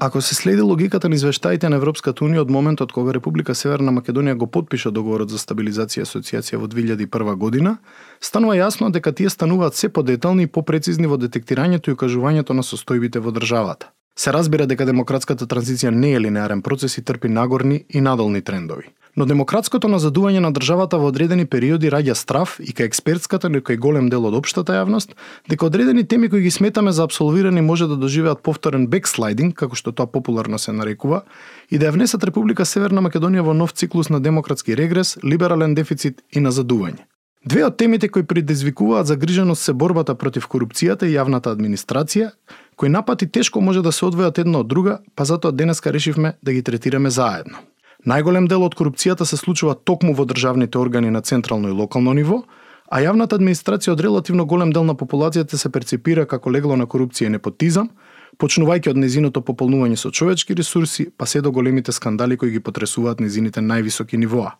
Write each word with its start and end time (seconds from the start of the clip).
Ако 0.00 0.20
се 0.20 0.34
следи 0.34 0.62
логиката 0.62 1.08
на 1.08 1.14
извештаите 1.14 1.68
на 1.68 1.76
Европската 1.76 2.24
унија 2.24 2.44
од 2.46 2.52
моментот 2.54 2.94
кога 2.94 3.12
Република 3.12 3.54
Северна 3.54 3.90
Македонија 3.92 4.38
го 4.38 4.46
подпиша 4.46 4.92
договорот 4.94 5.28
за 5.34 5.42
стабилизација 5.42 6.04
и 6.04 6.06
асоциација 6.06 6.62
во 6.62 6.70
2001 6.70 7.34
година, 7.34 7.76
станува 8.20 8.54
јасно 8.56 8.92
дека 8.94 9.12
тие 9.12 9.28
стануваат 9.28 9.74
се 9.74 9.92
подетални 9.92 10.46
и 10.46 10.52
попрецизни 10.54 11.10
во 11.10 11.18
детектирањето 11.18 11.90
и 11.90 11.98
укажувањето 11.98 12.54
на 12.54 12.62
состојбите 12.62 13.18
во 13.18 13.34
државата. 13.34 13.90
Се 14.18 14.32
разбира 14.34 14.64
дека 14.66 14.82
демократската 14.82 15.46
транзиција 15.46 15.92
не 15.94 16.08
е 16.16 16.20
линеарен 16.20 16.58
процес 16.66 16.96
и 16.98 17.02
трпи 17.06 17.28
нагорни 17.30 17.84
и 17.88 18.00
надолни 18.00 18.40
трендови. 18.42 18.88
Но 19.16 19.26
демократското 19.30 19.86
назадување 19.86 20.40
на 20.42 20.50
државата 20.50 20.98
во 20.98 21.12
одредени 21.12 21.44
периоди 21.46 21.86
раѓа 21.94 22.16
страф 22.18 22.56
и 22.58 22.74
кај 22.74 22.90
експертската, 22.90 23.46
но 23.48 23.60
и 23.62 23.62
кај 23.62 23.78
голем 23.78 24.08
дел 24.10 24.26
од 24.26 24.34
општата 24.34 24.74
јавност, 24.74 25.14
дека 25.46 25.66
одредени 25.70 26.02
теми 26.02 26.26
кои 26.28 26.42
ги 26.42 26.50
сметаме 26.50 26.92
за 26.92 27.06
абсолвирани 27.06 27.62
може 27.62 27.86
да 27.86 27.96
доживеат 27.96 28.42
повторен 28.42 28.88
бекслайдинг, 28.90 29.54
како 29.54 29.78
што 29.78 29.94
тоа 29.94 30.10
популарно 30.10 30.58
се 30.58 30.74
нарекува, 30.74 31.22
и 31.70 31.78
да 31.78 31.86
ја 31.86 31.94
внесат 31.94 32.26
Република 32.26 32.66
Северна 32.66 33.04
Македонија 33.06 33.46
во 33.46 33.54
нов 33.54 33.70
циклус 33.70 34.10
на 34.10 34.18
демократски 34.20 34.74
регрес, 34.74 35.14
либерален 35.22 35.78
дефицит 35.78 36.24
и 36.34 36.42
назадување. 36.42 37.06
Две 37.46 37.62
од 37.64 37.76
темите 37.78 38.08
кои 38.10 38.26
предизвикуваат 38.26 39.06
загриженост 39.06 39.62
се 39.62 39.72
борбата 39.72 40.14
против 40.18 40.48
корупцијата 40.50 41.06
и 41.06 41.14
јавната 41.14 41.54
администрација, 41.54 42.32
кои 42.78 42.88
напати 42.88 43.26
тешко 43.26 43.60
може 43.60 43.82
да 43.82 43.92
се 43.92 44.06
одвојат 44.06 44.38
една 44.38 44.62
од 44.62 44.68
друга, 44.70 45.00
па 45.18 45.24
затоа 45.26 45.52
денеска 45.52 45.92
решивме 45.92 46.36
да 46.42 46.52
ги 46.54 46.62
третираме 46.62 47.10
заедно. 47.10 47.58
Најголем 48.06 48.46
дел 48.46 48.62
од 48.62 48.76
корупцијата 48.78 49.26
се 49.26 49.36
случува 49.36 49.74
токму 49.74 50.14
во 50.14 50.24
државните 50.24 50.78
органи 50.78 51.10
на 51.10 51.20
централно 51.20 51.68
и 51.68 51.74
локално 51.74 52.14
ниво, 52.14 52.44
а 52.86 53.02
јавната 53.02 53.34
администрација 53.34 53.96
од 53.96 54.00
релативно 54.00 54.46
голем 54.46 54.70
дел 54.70 54.86
на 54.86 54.94
популацијата 54.94 55.58
се 55.58 55.72
перцепира 55.74 56.26
како 56.26 56.54
легло 56.54 56.76
на 56.76 56.86
корупција 56.86 57.26
и 57.26 57.34
непотизам, 57.34 57.90
почнувајќи 58.38 58.94
од 58.94 59.02
незиното 59.02 59.42
пополнување 59.42 59.98
со 59.98 60.14
човечки 60.14 60.54
ресурси, 60.54 61.10
па 61.16 61.26
се 61.26 61.42
до 61.42 61.50
големите 61.50 61.92
скандали 61.92 62.36
кои 62.36 62.54
ги 62.54 62.60
потресуваат 62.60 63.20
незините 63.20 63.60
највисоки 63.60 64.16
нивоа. 64.16 64.54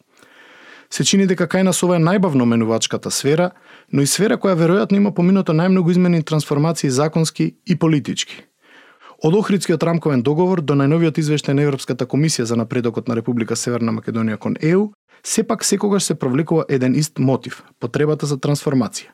Се 0.90 1.04
чини 1.04 1.26
дека 1.28 1.44
кај 1.44 1.66
нас 1.68 1.82
ова 1.84 1.96
е 1.96 2.02
најбавно 2.02 2.44
менувачката 2.48 3.10
сфера, 3.10 3.50
но 3.92 4.02
и 4.02 4.06
сфера 4.06 4.38
која 4.40 4.56
веројатно 4.56 4.96
има 4.96 5.12
поминато 5.14 5.52
најмногу 5.52 5.90
измени 5.90 6.22
трансформации 6.22 6.90
законски 6.90 7.56
и 7.66 7.76
политички. 7.76 8.44
Од 9.18 9.34
Охридскиот 9.34 9.82
рамковен 9.82 10.22
договор 10.22 10.60
до 10.62 10.74
најновиот 10.78 11.18
извештај 11.18 11.52
на 11.58 11.62
Европската 11.66 12.06
комисија 12.06 12.44
за 12.46 12.56
напредокот 12.56 13.08
на 13.08 13.16
Република 13.18 13.56
Северна 13.56 13.92
Македонија 13.92 14.38
кон 14.38 14.54
ЕУ, 14.62 14.92
сепак 15.24 15.64
секогаш 15.64 16.02
се 16.02 16.14
провлекува 16.14 16.64
еден 16.68 16.94
ист 16.94 17.18
мотив– 17.18 17.64
потребата 17.80 18.26
за 18.26 18.38
трансформација. 18.38 19.10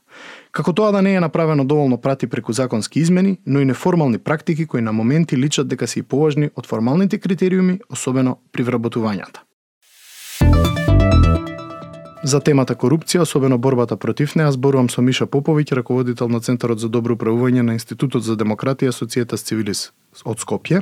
Како 0.53 0.73
тоа 0.73 0.93
да 0.93 1.03
не 1.03 1.15
е 1.15 1.21
направено 1.21 1.65
доволно 1.65 1.99
прати 2.01 2.27
преку 2.27 2.53
законски 2.53 3.01
измени, 3.01 3.39
но 3.47 3.61
и 3.61 3.65
неформални 3.65 4.19
практики 4.19 4.67
кои 4.67 4.81
на 4.81 4.93
моменти 4.93 5.39
личат 5.39 5.69
дека 5.69 5.87
се 5.87 5.99
и 6.01 6.03
поважни 6.03 6.51
од 6.55 6.67
формалните 6.67 7.19
критериуми, 7.19 7.81
особено 7.91 8.39
при 8.53 8.63
вработувањата. 8.63 9.41
За 12.25 12.39
темата 12.41 12.73
корупција, 12.73 13.21
особено 13.21 13.59
борбата 13.61 13.99
против 14.01 14.33
неа, 14.35 14.49
зборувам 14.53 14.89
со 14.89 15.03
Миша 15.05 15.27
Поповиќ, 15.29 15.75
раководител 15.77 16.31
на 16.33 16.41
Центарот 16.41 16.81
за 16.81 16.89
добро 16.89 17.19
управување 17.19 17.61
на 17.61 17.75
Институтот 17.77 18.25
за 18.25 18.33
демократија 18.41 18.95
Асоцијата 18.95 19.37
Цивилис 19.37 19.91
од 20.25 20.41
Скопје. 20.41 20.81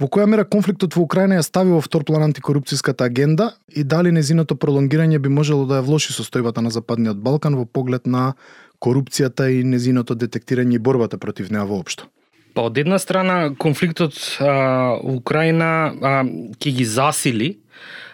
Во 0.00 0.08
која 0.08 0.24
мера 0.24 0.46
конфликтот 0.48 0.96
во 0.96 1.04
Украина 1.04 1.36
ја 1.36 1.44
стави 1.44 1.74
во 1.76 1.82
втор 1.84 2.06
план 2.08 2.24
антикорупцијската 2.30 3.04
агенда 3.04 3.50
и 3.68 3.84
дали 3.84 4.08
незиното 4.08 4.56
пролонгирање 4.56 5.20
би 5.20 5.28
можело 5.28 5.68
да 5.68 5.82
ја 5.82 5.84
влоши 5.84 6.16
состојбата 6.16 6.64
на 6.64 6.72
Западниот 6.72 7.20
Балкан 7.20 7.60
во 7.60 7.66
поглед 7.68 8.06
на 8.06 8.32
корупцијата 8.80 9.52
и 9.52 9.60
незиното 9.60 10.16
детектирање 10.16 10.80
и 10.80 10.80
борбата 10.80 11.20
против 11.20 11.52
неа 11.52 11.68
воопшто? 11.68 12.08
Па 12.56 12.70
од 12.72 12.80
една 12.80 12.96
страна 12.98 13.52
конфликтот 13.52 14.16
а, 14.40 14.96
Украина 15.04 15.92
а, 15.92 16.24
ќе 16.56 16.72
ги 16.72 16.88
засили 16.88 17.58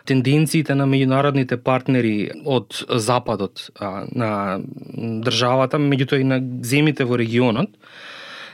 тенденциите 0.06 0.74
на 0.74 0.86
меѓународните 0.88 1.58
партнери 1.62 2.30
од 2.44 2.84
западот 2.88 3.70
а, 3.74 4.06
на 4.10 4.30
државата, 5.24 5.80
меѓутоа 5.82 6.22
и 6.22 6.28
на 6.28 6.40
земите 6.62 7.04
во 7.04 7.18
регионот, 7.18 7.74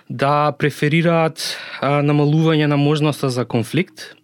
да 0.08 0.52
преферираат 0.58 1.44
а, 1.80 2.00
намалување 2.02 2.66
на 2.66 2.76
можноста 2.76 3.30
за 3.30 3.44
конфликт, 3.44 4.14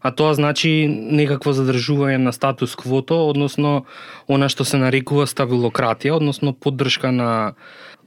а 0.00 0.12
тоа 0.14 0.34
значи 0.34 0.86
некакво 0.88 1.52
задржување 1.52 2.22
на 2.22 2.32
статус 2.32 2.76
квото, 2.78 3.18
односно 3.28 3.84
она 4.28 4.48
што 4.48 4.64
се 4.64 4.78
нарекува 4.78 5.26
стабилократија, 5.26 6.16
односно 6.16 6.54
поддршка 6.54 7.12
на 7.12 7.30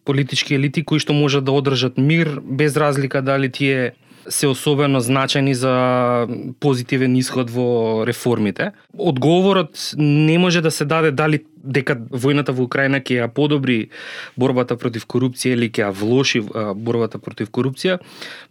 политички 0.05 0.55
елити 0.55 0.83
кои 0.83 0.99
што 0.99 1.13
можат 1.13 1.45
да 1.45 1.51
одржат 1.51 1.97
мир 1.97 2.39
без 2.41 2.77
разлика 2.77 3.21
дали 3.21 3.51
тие 3.51 3.93
се 4.29 4.47
особено 4.47 4.99
значени 4.99 5.55
за 5.55 6.27
позитивен 6.59 7.15
исход 7.15 7.49
во 7.49 8.03
реформите. 8.07 8.71
Одговорот 8.97 9.93
не 9.97 10.37
може 10.37 10.61
да 10.61 10.71
се 10.71 10.85
даде 10.85 11.11
дали 11.11 11.43
дека 11.63 11.95
војната 11.95 12.51
во 12.51 12.65
Украина 12.65 13.01
ќе 13.01 13.21
ја 13.21 13.27
подобри 13.27 13.89
борбата 14.37 14.77
против 14.77 15.05
корупција 15.05 15.57
или 15.57 15.69
ќе 15.69 15.87
ја 15.87 15.91
влоши 15.93 16.41
борбата 16.75 17.19
против 17.19 17.51
корупција. 17.51 17.99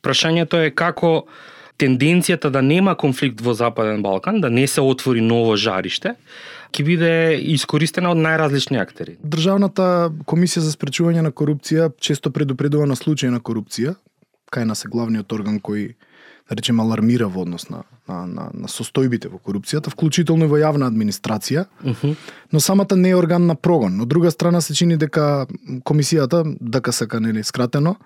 Прашањето 0.03 0.63
е 0.67 0.71
како 0.71 1.27
тенденцијата 1.81 2.51
да 2.51 2.63
нема 2.63 2.95
конфликт 2.95 3.41
во 3.41 3.55
Западен 3.55 4.03
Балкан, 4.03 4.41
да 4.41 4.51
не 4.51 4.67
се 4.67 4.81
отвори 4.85 5.21
ново 5.25 5.57
жариште, 5.57 6.15
ќе 6.71 6.85
биде 6.85 7.13
искористена 7.55 8.13
од 8.13 8.21
најразлични 8.21 8.81
актери. 8.81 9.17
Државната 9.25 10.11
комисија 10.29 10.67
за 10.67 10.75
спречување 10.75 11.25
на 11.25 11.33
корупција 11.33 11.91
често 12.01 12.31
предупредува 12.31 12.87
на 12.87 12.97
случаи 13.01 13.33
на 13.33 13.41
корупција, 13.41 13.97
кај 14.51 14.65
нас 14.65 14.85
е 14.85 14.89
главниот 14.89 15.33
орган 15.33 15.61
кој 15.61 15.95
да 16.51 16.57
речем 16.57 16.81
алармира 16.81 17.29
во 17.29 17.43
однос 17.43 17.69
на, 17.71 17.85
на, 18.09 18.27
на, 18.27 18.45
на 18.53 18.69
состојбите 18.69 19.29
во 19.31 19.39
корупцијата, 19.39 19.91
вклучително 19.93 20.49
и 20.49 20.51
во 20.51 20.59
јавна 20.59 20.89
администрација, 20.91 21.65
uh 21.85 21.95
-huh. 22.03 22.17
но 22.53 22.61
самата 22.61 22.97
не 22.97 23.11
е 23.11 23.15
орган 23.15 23.47
на 23.47 23.55
прогон. 23.55 24.01
Од 24.01 24.09
друга 24.09 24.31
страна 24.31 24.61
се 24.61 24.75
чини 24.75 24.97
дека 24.97 25.47
комисијата, 25.85 26.57
ДКСК 26.61 27.21
нели 27.21 27.45
скратено, 27.45 27.97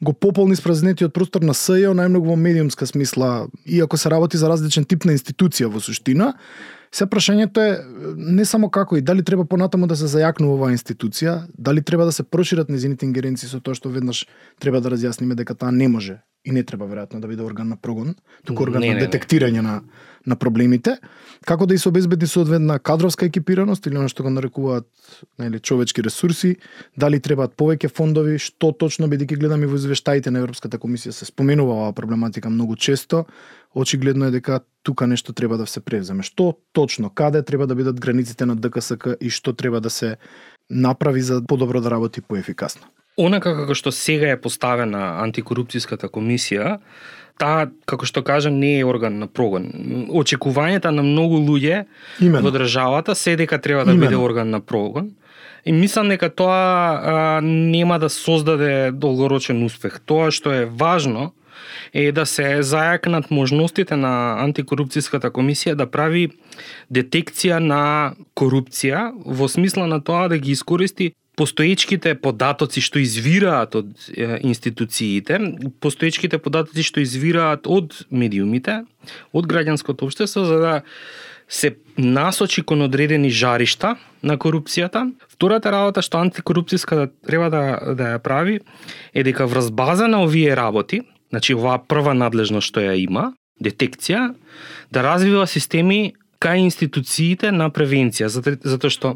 го 0.00 0.12
пополни 0.12 0.56
спразнетиот 0.56 1.14
простор 1.14 1.42
на 1.42 1.54
СЈО 1.54 1.94
најмногу 1.94 2.26
во 2.26 2.36
медиумска 2.36 2.86
смисла, 2.86 3.46
иако 3.66 3.96
се 3.96 4.10
работи 4.10 4.36
за 4.36 4.48
различен 4.48 4.84
тип 4.84 5.04
на 5.04 5.12
институција 5.12 5.66
во 5.66 5.80
суштина, 5.80 6.34
Се 6.94 7.08
прашањето 7.10 7.58
е 7.58 7.78
не 8.16 8.44
само 8.46 8.68
како 8.70 8.96
и 8.96 9.02
дали 9.02 9.24
треба 9.26 9.44
понатаму 9.44 9.88
да 9.90 9.96
се 9.98 10.06
зајакнува 10.06 10.54
оваа 10.54 10.74
институција, 10.74 11.48
дали 11.58 11.82
треба 11.82 12.04
да 12.06 12.12
се 12.12 12.22
прошират 12.22 12.70
незините 12.70 13.06
ингеренции 13.06 13.50
со 13.50 13.58
тоа 13.58 13.74
што 13.74 13.90
веднаш 13.90 14.26
треба 14.62 14.80
да 14.80 14.94
разјасниме 14.94 15.34
дека 15.34 15.58
таа 15.58 15.74
не 15.74 15.88
може 15.90 16.20
и 16.44 16.52
не 16.52 16.62
треба 16.62 16.86
веројатно 16.86 17.20
да 17.20 17.28
биде 17.28 17.42
орган 17.42 17.68
на 17.68 17.76
прогон, 17.76 18.14
туку 18.44 18.62
орган 18.62 18.80
не, 18.80 18.94
на 18.94 19.00
детектирање 19.00 19.62
на 19.64 19.80
на 20.26 20.36
проблемите, 20.36 20.96
како 21.44 21.66
да 21.66 21.74
и 21.74 21.78
се 21.78 21.88
обезбеди 21.88 22.26
соодветна 22.26 22.78
кадровска 22.78 23.26
екипираност 23.26 23.86
или 23.86 23.98
она 24.00 24.08
што 24.08 24.24
го 24.24 24.30
нарекуваат 24.32 24.86
нели 25.38 25.60
човечки 25.60 26.02
ресурси, 26.02 26.56
дали 26.96 27.20
требаат 27.20 27.56
повеќе 27.60 27.92
фондови, 27.92 28.38
што 28.40 28.72
точно 28.72 29.08
бидејќи 29.12 29.38
гледаме 29.40 29.68
во 29.68 29.76
извештаите 29.76 30.32
на 30.32 30.40
Европската 30.40 30.80
комисија 30.80 31.12
се 31.12 31.28
споменува 31.28 31.76
оваа 31.76 31.92
проблематика 31.92 32.50
многу 32.50 32.76
често, 32.76 33.24
очигледно 33.74 34.26
е 34.26 34.36
дека 34.38 34.60
тука 34.82 35.06
нешто 35.06 35.32
треба 35.32 35.58
да 35.58 35.66
се 35.66 35.80
превземе. 35.80 36.22
Што 36.22 36.54
точно, 36.72 37.10
каде 37.10 37.42
треба 37.42 37.66
да 37.66 37.74
бидат 37.74 38.00
границите 38.00 38.46
на 38.46 38.56
ДКСК 38.56 39.16
и 39.20 39.30
што 39.30 39.52
треба 39.52 39.80
да 39.80 39.90
се 39.90 40.16
направи 40.70 41.20
за 41.20 41.42
подобро 41.46 41.80
да 41.80 41.90
работи 41.90 42.20
поефикасно? 42.20 42.88
Онака 43.16 43.54
како 43.54 43.74
што 43.78 43.92
сега 43.94 44.32
е 44.34 44.40
поставена 44.40 45.20
антикорупцијската 45.22 46.10
комисија, 46.10 46.78
таа, 47.38 47.68
како 47.86 48.06
што 48.06 48.24
кажам, 48.26 48.58
не 48.58 48.78
е 48.80 48.86
орган 48.86 49.20
на 49.22 49.28
прогон. 49.30 49.68
Очекувањата 50.10 50.90
на 50.94 51.02
многу 51.06 51.38
луѓе 51.38 51.84
Именно. 52.20 52.42
во 52.42 52.54
државата 52.54 53.14
се 53.14 53.36
дека 53.36 53.58
треба 53.58 53.84
да 53.84 53.92
Именно. 53.92 54.10
биде 54.10 54.16
орган 54.16 54.50
на 54.50 54.60
прогон. 54.60 55.14
И 55.64 55.72
мислам 55.72 56.08
дека 56.08 56.28
тоа 56.28 56.50
а, 56.58 57.40
нема 57.40 57.98
да 57.98 58.10
создаде 58.10 58.90
долгорочен 58.92 59.64
успех. 59.64 60.00
Тоа 60.04 60.30
што 60.30 60.52
е 60.52 60.66
важно 60.66 61.32
е 61.94 62.10
да 62.12 62.26
се 62.26 62.60
зајакнат 62.66 63.30
можностите 63.30 63.96
на 63.96 64.42
антикорупцијската 64.42 65.30
комисија 65.30 65.74
да 65.78 65.86
прави 65.86 66.28
детекција 66.90 67.62
на 67.62 68.14
корупција 68.34 69.12
во 69.14 69.48
смисла 69.48 69.86
на 69.86 70.02
тоа 70.02 70.28
да 70.28 70.38
ги 70.38 70.52
искористи 70.52 71.14
постоечките 71.36 72.14
податоци 72.14 72.82
што 72.84 73.00
извираат 73.02 73.74
од 73.74 73.90
е, 74.14 74.38
институциите, 74.46 75.38
постоечките 75.82 76.38
податоци 76.38 76.86
што 76.86 77.02
извираат 77.02 77.66
од 77.66 77.94
медиумите, 78.10 78.82
од 79.32 79.50
граѓанското 79.50 80.06
општество 80.06 80.46
за 80.46 80.58
да 80.62 80.74
се 81.48 81.76
насочи 81.98 82.62
кон 82.62 82.82
одредени 82.82 83.30
жаришта 83.30 83.94
на 84.22 84.38
корупцијата. 84.38 85.10
Втората 85.28 85.70
работа 85.74 86.02
што 86.02 86.22
антикорупцијска 86.22 86.96
да 86.96 87.06
треба 87.26 87.50
да 87.50 87.94
да 87.94 88.14
ја 88.16 88.22
прави 88.22 88.60
е 89.12 89.22
дека 89.22 89.46
врз 89.46 89.70
база 89.70 90.08
на 90.08 90.22
овие 90.24 90.56
работи, 90.56 91.02
значи 91.30 91.54
оваа 91.54 91.78
прва 91.78 92.14
надлежност 92.14 92.70
што 92.70 92.80
ја 92.80 92.94
има, 92.96 93.32
детекција, 93.60 94.34
да 94.90 95.02
развива 95.02 95.46
системи 95.46 96.14
кај 96.44 96.66
институциите 96.66 97.52
на 97.54 97.70
превенција, 97.72 98.28
затоа 98.28 98.92
што 98.92 99.14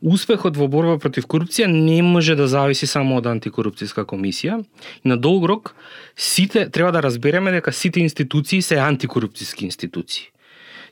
успехот 0.00 0.56
во 0.58 0.70
борба 0.70 0.98
против 1.02 1.26
корупција 1.26 1.66
не 1.66 2.00
може 2.06 2.38
да 2.38 2.48
зависи 2.48 2.86
само 2.86 3.18
од 3.18 3.26
антикорупцијска 3.26 4.06
комисија 4.06 4.62
и 5.02 5.08
на 5.08 5.18
долг 5.18 5.48
рок 5.50 5.74
сите 6.16 6.68
треба 6.70 6.92
да 6.94 7.02
разбереме 7.02 7.52
дека 7.58 7.72
сите 7.72 8.00
институции 8.00 8.62
се 8.62 8.78
антикорупцијски 8.82 9.66
институции. 9.66 10.30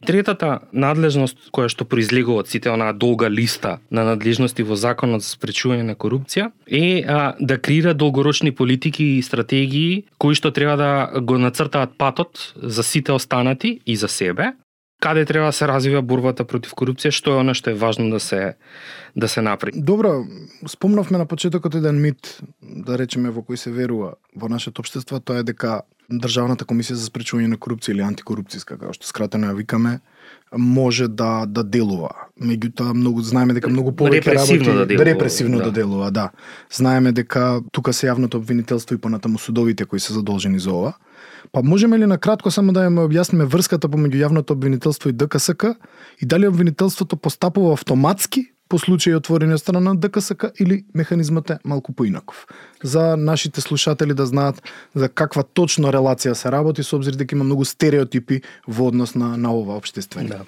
Третата 0.05 0.59
надлежност 0.77 1.49
која 1.55 1.71
што 1.73 1.87
произлегува 1.89 2.45
од 2.45 2.51
сите 2.53 2.69
онаа 2.69 2.93
долга 2.93 3.31
листа 3.33 3.79
на 3.91 4.05
надлежности 4.05 4.67
во 4.67 4.77
Законот 4.77 5.25
за 5.25 5.33
спречување 5.33 5.87
на 5.89 5.95
корупција 5.97 6.51
е 6.67 7.01
а, 7.01 7.33
да 7.41 7.57
креира 7.57 7.95
долгорочни 7.95 8.53
политики 8.53 9.17
и 9.17 9.23
стратегии 9.23 10.05
кои 10.19 10.37
што 10.37 10.53
треба 10.53 10.77
да 10.77 11.21
го 11.21 11.39
нацртаат 11.41 11.97
патот 11.97 12.53
за 12.57 12.83
сите 12.83 13.13
останати 13.13 13.81
и 13.87 13.97
за 13.97 14.09
себе, 14.09 14.53
каде 15.01 15.25
треба 15.25 15.47
да 15.47 15.53
се 15.53 15.69
развива 15.69 16.03
борбата 16.03 16.45
против 16.45 16.73
корупција, 16.73 17.13
што 17.13 17.37
е 17.37 17.43
она 17.43 17.55
што 17.55 17.71
е 17.71 17.75
важно 17.75 18.11
да 18.11 18.21
се 18.21 18.57
да 19.17 19.29
се 19.29 19.43
направи. 19.43 19.73
Добро, 19.77 20.25
спомнавме 20.69 21.19
на 21.19 21.27
почетокот 21.27 21.75
еден 21.75 22.01
мит, 22.01 22.41
да 22.63 22.99
речеме 22.99 23.31
во 23.31 23.41
кој 23.41 23.57
се 23.57 23.71
верува 23.71 24.17
во 24.37 24.49
нашето 24.49 24.81
општество, 24.85 25.21
тоа 25.21 25.41
е 25.41 25.49
дека 25.49 25.83
Државната 26.07 26.63
комисија 26.63 26.95
за 26.95 27.09
спречување 27.09 27.49
на 27.51 27.57
корупција 27.59 27.91
или 27.91 28.05
антикорупцијска, 28.07 28.77
како 28.79 28.93
што 28.95 29.09
скратено 29.09 29.49
ја 29.49 29.57
викаме, 29.59 29.97
може 30.55 31.09
да 31.09 31.47
да 31.51 31.65
делува. 31.65 32.29
Меѓутоа 32.39 32.95
многу 32.95 33.25
знаеме 33.27 33.57
дека 33.59 33.71
многу 33.73 33.91
повеќе 33.91 34.37
работи 34.37 34.59
да 34.63 34.87
делува, 34.87 35.09
репресивно 35.09 35.59
да. 35.59 35.65
да 35.65 35.73
делува, 35.81 36.11
да. 36.11 36.29
Знаеме 36.71 37.13
дека 37.13 37.61
тука 37.73 37.93
се 37.93 38.07
јавното 38.07 38.39
обвинителство 38.39 38.95
и 38.95 39.03
понатаму 39.03 39.39
судовите 39.39 39.85
кои 39.85 40.01
се 40.01 40.15
задолжени 40.15 40.63
за 40.63 40.71
ова. 40.71 40.95
Па 41.53 41.63
можеме 41.63 41.99
ли 41.99 42.07
на 42.07 42.19
кратко 42.19 42.51
само 42.51 42.73
да 42.73 42.87
ја 42.87 43.07
објасниме 43.07 43.47
врската 43.47 43.89
помеѓу 43.89 44.27
јавното 44.27 44.53
обвинителство 44.53 45.09
и 45.09 45.13
ДКСК 45.13 45.77
и 46.21 46.27
дали 46.27 46.47
обвинителството 46.47 47.17
постапува 47.17 47.73
автоматски 47.73 48.47
по 48.69 48.79
случај 48.83 49.17
отворени 49.17 49.55
од 49.55 49.63
страна 49.63 49.81
на 49.81 49.95
ДКСК 49.95 50.51
или 50.61 50.85
механизмот 50.95 51.51
е 51.51 51.59
малку 51.65 51.93
поинаков. 51.93 52.47
За 52.83 53.17
нашите 53.17 53.61
слушатели 53.61 54.15
да 54.15 54.27
знаат 54.27 54.63
за 54.95 55.09
каква 55.09 55.43
точно 55.43 55.93
релација 55.95 56.35
се 56.35 56.51
работи 56.51 56.83
со 56.83 56.97
обзир 56.97 57.15
дека 57.15 57.35
има 57.35 57.45
многу 57.45 57.65
стереотипи 57.65 58.43
во 58.67 58.89
однос 58.89 59.15
на 59.15 59.37
на 59.37 59.55
ова 59.55 59.77
општествено. 59.77 60.29
Да. 60.29 60.45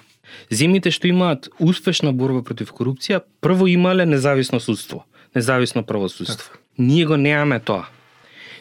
Земите 0.51 0.91
што 0.91 1.07
имаат 1.07 1.49
успешна 1.59 2.13
борба 2.13 2.43
против 2.43 2.73
корупција, 2.73 3.21
прво 3.41 3.67
имале 3.67 4.05
независно 4.05 4.59
судство, 4.59 5.05
независно 5.35 5.83
правосудство. 5.83 6.51
Так. 6.51 6.59
Ние 6.77 7.05
го 7.05 7.17
немаме 7.17 7.59
тоа. 7.59 7.87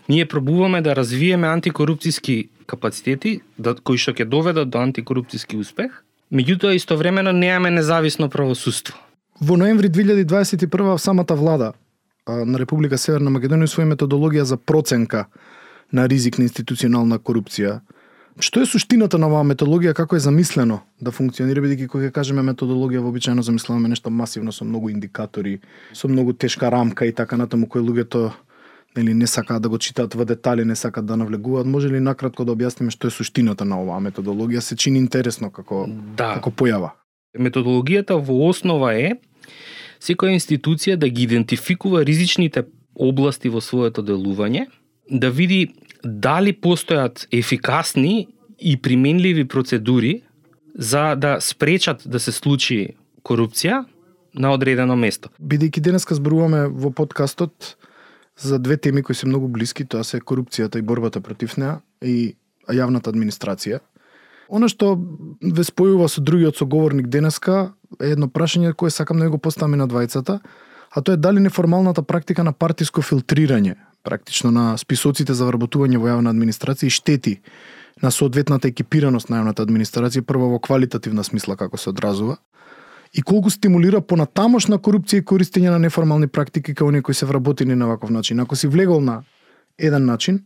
Ние 0.08 0.24
пробуваме 0.28 0.80
да 0.82 0.96
развиеме 0.96 1.46
антикорупцијски 1.46 2.48
капацитети 2.66 3.40
да, 3.58 3.74
кои 3.74 4.00
што 4.00 4.14
ќе 4.16 4.24
доведат 4.24 4.70
до 4.72 4.80
антикорупцијски 4.80 5.60
успех, 5.60 6.02
меѓутоа 6.32 6.76
истовремено 6.76 7.32
немаме 7.32 7.70
независно 7.70 8.28
правосудство. 8.28 8.96
Во 9.40 9.56
ноември 9.56 9.88
2021 9.88 10.96
самата 10.96 11.36
влада 11.36 11.72
на 12.28 12.58
Република 12.58 12.98
Северна 12.98 13.30
Македонија 13.30 13.68
своја 13.68 13.92
методологија 13.92 14.42
за 14.48 14.56
проценка 14.56 15.26
на 15.92 16.08
ризик 16.08 16.38
на 16.38 16.48
институционална 16.48 17.18
корупција. 17.18 17.80
Што 18.40 18.62
е 18.62 18.66
суштината 18.70 19.18
на 19.18 19.26
оваа 19.28 19.44
методологија, 19.44 19.94
како 19.94 20.16
е 20.16 20.22
замислено 20.24 20.80
да 21.00 21.10
функционира, 21.10 21.60
бидејќи 21.60 21.88
кога 21.88 22.10
кажеме 22.14 22.44
методологија, 22.46 23.02
вообичаено 23.02 23.42
замислуваме 23.42 23.88
нешто 23.88 24.10
масивно 24.10 24.52
со 24.52 24.64
многу 24.64 24.92
индикатори, 24.92 25.58
со 25.92 26.08
многу 26.08 26.32
тешка 26.32 26.70
рамка 26.70 27.06
и 27.06 27.12
така 27.12 27.36
натаму 27.36 27.66
кој 27.66 27.82
луѓето 27.82 28.30
нели 28.98 29.14
не 29.14 29.26
сакаат 29.26 29.62
да 29.62 29.68
го 29.68 29.78
читаат 29.78 30.14
во 30.14 30.24
детали, 30.24 30.64
не 30.64 30.76
сакаат 30.76 31.06
да 31.06 31.16
навлегуваат. 31.16 31.66
Може 31.66 31.88
ли 31.88 32.00
накратко 32.00 32.44
да 32.44 32.54
објасниме 32.56 32.90
што 32.94 33.08
е 33.08 33.14
суштината 33.14 33.64
на 33.64 33.80
оваа 33.82 34.02
методологија? 34.02 34.60
Се 34.60 34.76
чини 34.76 34.98
интересно 34.98 35.50
како 35.54 35.86
да. 35.88 36.34
како 36.38 36.50
појава. 36.50 36.94
Методологијата 37.38 38.18
во 38.18 38.48
основа 38.48 38.94
е 38.98 39.18
секоја 40.02 40.34
институција 40.38 40.96
да 40.96 41.08
ги 41.08 41.28
идентификува 41.28 42.04
ризичните 42.04 42.66
области 42.98 43.48
во 43.48 43.62
своето 43.62 44.02
делување, 44.02 44.66
да 45.10 45.30
види 45.30 45.68
дали 46.04 46.52
постојат 46.52 47.26
ефикасни 47.32 48.28
и 48.58 48.76
применливи 48.76 49.44
процедури 49.44 50.22
за 50.74 51.14
да 51.14 51.38
спречат 51.40 52.02
да 52.06 52.20
се 52.20 52.32
случи 52.32 52.94
корупција 53.22 53.84
на 54.34 54.52
одредено 54.54 54.96
место. 54.96 55.30
Бидејќи 55.40 55.80
денеска 55.80 56.14
зборуваме 56.14 56.66
во 56.68 56.90
подкастот 56.90 57.76
за 58.38 58.58
две 58.58 58.76
теми 58.76 59.02
кои 59.02 59.14
се 59.14 59.26
многу 59.26 59.48
блиски, 59.48 59.84
тоа 59.84 60.04
се 60.04 60.20
корупцијата 60.20 60.78
и 60.78 60.82
борбата 60.82 61.20
против 61.20 61.56
неа 61.56 61.80
и 62.02 62.36
јавната 62.68 63.10
администрација. 63.10 63.80
Она 64.48 64.68
што 64.68 64.94
ве 65.42 65.64
спојува 65.64 66.08
со 66.08 66.22
другиот 66.24 66.56
соговорник 66.56 67.08
денеска 67.12 67.74
е 68.00 68.14
едно 68.14 68.28
прашање 68.28 68.72
кое 68.72 68.90
сакам 68.90 69.18
да 69.18 69.28
го 69.30 69.38
поставаме 69.38 69.76
на 69.76 69.88
двајцата, 69.88 70.38
а 70.90 71.02
тоа 71.02 71.14
е 71.14 71.20
дали 71.20 71.40
неформалната 71.40 72.02
практика 72.02 72.44
на 72.44 72.52
партиско 72.52 73.02
филтрирање, 73.02 73.74
практично 74.04 74.50
на 74.50 74.76
списоците 74.78 75.34
за 75.34 75.44
вработување 75.44 76.00
во 76.00 76.08
јавна 76.14 76.32
администрација 76.32 76.88
и 76.88 76.94
штети 76.94 77.34
на 78.02 78.10
соодветната 78.10 78.68
екипираност 78.68 79.28
на 79.28 79.42
јавната 79.42 79.66
администрација, 79.66 80.22
прво 80.22 80.48
во 80.54 80.60
квалитативна 80.62 81.24
смисла 81.24 81.56
како 81.56 81.76
се 81.76 81.90
одразува, 81.90 82.38
и 83.14 83.22
колку 83.22 83.50
стимулира 83.50 84.00
понатамошна 84.00 84.78
корупција 84.78 85.22
и 85.22 85.24
користење 85.24 85.70
на 85.70 85.78
неформални 85.78 86.26
практики 86.26 86.74
као 86.74 86.88
оние 86.88 87.02
кои 87.02 87.14
се 87.14 87.26
вработени 87.26 87.74
на 87.74 87.86
ваков 87.86 88.10
начин. 88.10 88.40
Ако 88.40 88.56
си 88.56 88.68
влегол 88.68 89.00
на 89.00 89.22
еден 89.78 90.04
начин, 90.04 90.44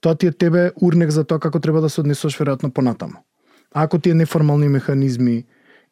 тоа 0.00 0.14
ти 0.14 0.26
е 0.26 0.32
тебе 0.32 0.70
урнек 0.82 1.10
за 1.10 1.24
тоа 1.24 1.38
како 1.38 1.60
треба 1.60 1.80
да 1.80 1.90
се 1.90 2.00
однесеш 2.00 2.38
веројатно 2.38 2.72
понатаму. 2.72 3.22
Ако 3.74 3.98
тие 3.98 4.14
неформални 4.14 4.68
механизми 4.68 5.44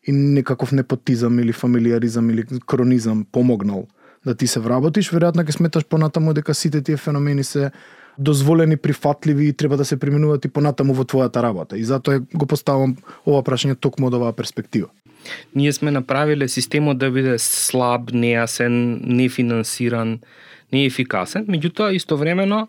и 0.02 0.12
некаков 0.12 0.72
непотизам 0.72 1.38
или 1.38 1.52
фамилиаризам 1.52 2.30
или 2.30 2.44
кронизам 2.66 3.26
помогнал 3.32 3.86
да 4.24 4.34
ти 4.34 4.46
се 4.46 4.60
вработиш, 4.60 5.12
веројатно 5.12 5.46
ќе 5.46 5.56
сметаш 5.56 5.84
понатаму 5.84 6.34
дека 6.34 6.54
сите 6.54 6.82
тие 6.82 6.96
феномени 6.96 7.44
се 7.44 7.70
дозволени, 8.18 8.76
прифатливи 8.76 9.48
и 9.48 9.52
треба 9.52 9.76
да 9.76 9.84
се 9.84 9.96
применуваат 9.96 10.44
и 10.44 10.48
понатаму 10.48 10.94
во 10.94 11.04
твојата 11.04 11.42
работа. 11.42 11.78
И 11.78 11.84
затоа 11.84 12.18
го 12.34 12.46
поставам 12.46 12.96
ова 13.26 13.42
прашање 13.46 13.78
токму 13.78 14.10
од 14.10 14.14
оваа 14.18 14.32
перспектива. 14.32 14.90
Ние 15.54 15.72
сме 15.72 15.90
направиле 15.90 16.48
системот 16.48 16.98
да 16.98 17.10
биде 17.10 17.38
слаб, 17.38 18.10
нејасен, 18.12 19.00
нефинансиран, 19.04 20.18
неефикасен, 20.72 21.46
меѓутоа 21.46 21.94
истовремено 21.96 22.68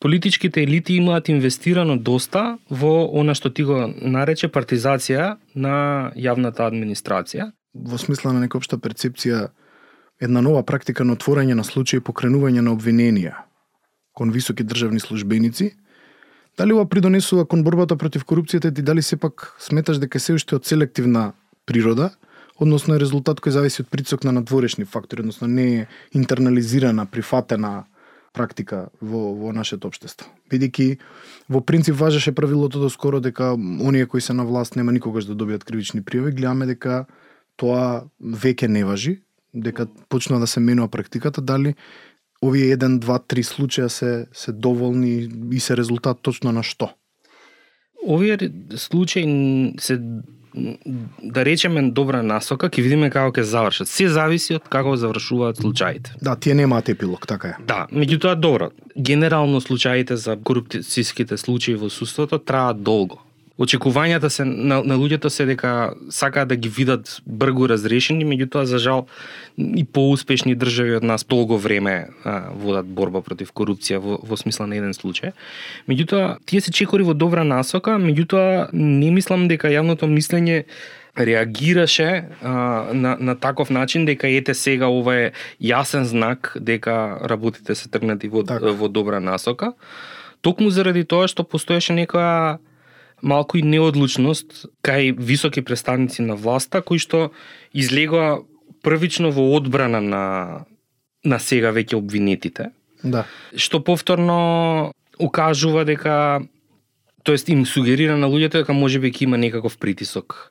политичките 0.00 0.62
елити 0.62 0.94
имаат 0.94 1.28
инвестирано 1.28 1.96
доста 1.98 2.58
во 2.70 3.04
она 3.20 3.34
што 3.34 3.52
ти 3.52 3.62
го 3.68 3.86
нарече 3.86 4.48
партизација 4.48 5.36
на 5.54 6.10
јавната 6.16 6.64
администрација. 6.66 7.52
Во 7.74 7.98
смисла 7.98 8.32
на 8.32 8.40
некоја 8.40 8.64
општа 8.64 8.78
перцепција, 8.80 9.50
една 10.20 10.40
нова 10.40 10.64
практика 10.66 11.04
на 11.04 11.14
отворање 11.16 11.54
на 11.54 11.64
случаи 11.64 12.00
покренување 12.00 12.64
на 12.64 12.72
обвиненија 12.72 13.44
кон 14.16 14.32
високи 14.32 14.64
државни 14.64 15.00
службеници, 15.00 15.70
дали 16.58 16.72
ова 16.72 16.84
придонесува 16.88 17.46
кон 17.46 17.62
борбата 17.64 17.96
против 17.96 18.24
корупцијата 18.24 18.68
и 18.68 18.82
дали 18.82 19.02
сепак 19.02 19.54
сметаш 19.58 20.00
дека 20.00 20.20
се 20.20 20.34
уште 20.34 20.56
од 20.56 20.66
селективна 20.66 21.32
природа, 21.70 22.10
односно 22.58 22.96
е 22.96 23.00
резултат 23.00 23.38
кој 23.38 23.54
зависи 23.54 23.84
од 23.84 23.90
притисок 23.94 24.26
на 24.26 24.34
надворешни 24.34 24.84
фактори, 24.84 25.22
односно 25.22 25.46
не 25.46 25.66
е 25.82 25.86
интернализирана, 26.18 27.06
прифатена 27.06 27.84
практика 28.34 28.88
во, 29.00 29.30
во 29.38 29.54
нашето 29.54 29.90
општество. 29.90 30.26
Бидејќи 30.50 30.98
во 31.48 31.62
принцип 31.62 31.94
важеше 31.98 32.34
правилото 32.34 32.82
до 32.82 32.90
скоро 32.90 33.20
дека 33.22 33.54
оние 33.54 34.06
кои 34.06 34.20
се 34.20 34.34
на 34.34 34.44
власт 34.44 34.76
нема 34.76 34.92
никогаш 34.92 35.30
да 35.30 35.38
добијат 35.38 35.66
кривични 35.66 36.02
пријави, 36.02 36.34
гледаме 36.34 36.66
дека 36.66 37.06
тоа 37.56 38.06
веќе 38.18 38.66
не 38.66 38.84
важи, 38.84 39.20
дека 39.54 39.86
почна 40.08 40.40
да 40.40 40.46
се 40.46 40.60
менува 40.60 40.88
практиката, 40.88 41.40
дали 41.40 41.74
овие 42.42 42.74
1, 42.76 42.98
2, 42.98 43.18
3 43.30 43.46
случаја 43.46 43.88
се 43.88 44.26
се 44.32 44.52
доволни 44.52 45.28
и 45.52 45.60
се 45.60 45.76
резултат 45.76 46.22
точно 46.22 46.52
на 46.52 46.62
што? 46.62 46.94
Овие 48.06 48.38
случаи 48.76 49.74
се 49.78 49.98
да 50.54 51.44
речеме 51.44 51.82
добра 51.90 52.22
насока, 52.22 52.68
ќе 52.68 52.82
видиме 52.82 53.10
како 53.10 53.32
ќе 53.38 53.46
завршат. 53.46 53.88
Се 53.88 54.08
зависи 54.08 54.58
од 54.58 54.68
како 54.68 54.96
завршуваат 54.96 55.62
случаите. 55.62 56.14
Да, 56.22 56.36
тие 56.36 56.54
немаат 56.54 56.88
епилог, 56.88 57.26
така 57.26 57.54
е. 57.54 57.56
Да, 57.66 57.86
меѓутоа 57.92 58.34
добро. 58.34 58.70
Генерално 58.96 59.60
случаите 59.60 60.16
за 60.16 60.36
корупцијските 60.36 61.36
случаи 61.36 61.74
во 61.74 61.90
суството 61.90 62.38
траат 62.38 62.82
долго 62.82 63.20
очекувањата 63.60 64.30
се 64.32 64.44
на, 64.48 64.80
на 64.80 64.96
луѓето 64.96 65.28
се 65.28 65.44
дека 65.44 65.92
сакаат 66.08 66.48
да 66.48 66.56
ги 66.56 66.68
видат 66.72 67.20
бргу 67.26 67.68
разрешени, 67.68 68.24
меѓутоа 68.24 68.64
за 68.64 68.80
жал 68.80 69.04
и 69.58 69.84
поуспешни 69.84 70.54
држави 70.56 70.96
од 70.96 71.04
нас 71.04 71.24
толго 71.28 71.58
време 71.60 72.08
а, 72.24 72.48
водат 72.56 72.88
борба 72.88 73.20
против 73.20 73.52
корупција 73.52 74.00
во, 74.00 74.16
во 74.22 74.38
смисла 74.40 74.66
на 74.70 74.80
еден 74.80 74.96
случај. 74.96 75.34
Меѓутоа 75.90 76.38
тие 76.48 76.64
се 76.64 76.72
чекори 76.72 77.04
во 77.04 77.12
добра 77.14 77.44
насока, 77.44 77.98
меѓутоа 78.00 78.70
не 78.72 79.12
мислам 79.12 79.44
дека 79.52 79.68
јавното 79.68 80.08
мислење 80.08 80.64
реагираше 81.20 82.24
а, 82.40 82.88
на, 82.96 83.16
на 83.20 83.36
таков 83.36 83.70
начин 83.70 84.06
дека 84.08 84.28
ете 84.28 84.54
сега 84.54 84.88
ова 84.88 85.16
е 85.26 85.32
јасен 85.60 86.08
знак 86.08 86.56
дека 86.56 87.20
работите 87.28 87.74
се 87.74 87.90
тргнати 87.92 88.28
во, 88.32 88.40
така. 88.42 88.72
во 88.72 88.88
добра 88.88 89.20
насока. 89.20 89.74
Токму 90.40 90.70
заради 90.72 91.04
тоа 91.04 91.28
што 91.28 91.44
постоеше 91.44 91.92
некоја 91.92 92.56
малку 93.22 93.58
и 93.58 93.62
неодлучност 93.62 94.66
кај 94.82 95.14
високи 95.18 95.62
представници 95.62 96.22
на 96.22 96.36
власта 96.36 96.82
кои 96.82 96.98
што 96.98 97.30
излегоа 97.72 98.42
првично 98.82 99.30
во 99.30 99.56
одбрана 99.56 100.00
на 100.00 100.24
на 101.24 101.38
сега 101.38 101.72
веќе 101.72 101.98
обвинетите. 102.00 102.70
Да. 103.04 103.26
Што 103.56 103.80
повторно 103.84 104.92
укажува 105.20 105.84
дека 105.84 106.40
тоест 107.22 107.48
им 107.48 107.66
сугерира 107.66 108.16
на 108.16 108.28
луѓето 108.28 108.64
дека 108.64 108.72
можеби 108.72 109.12
ќе 109.12 109.28
има 109.28 109.36
некаков 109.36 109.76
притисок. 109.78 110.50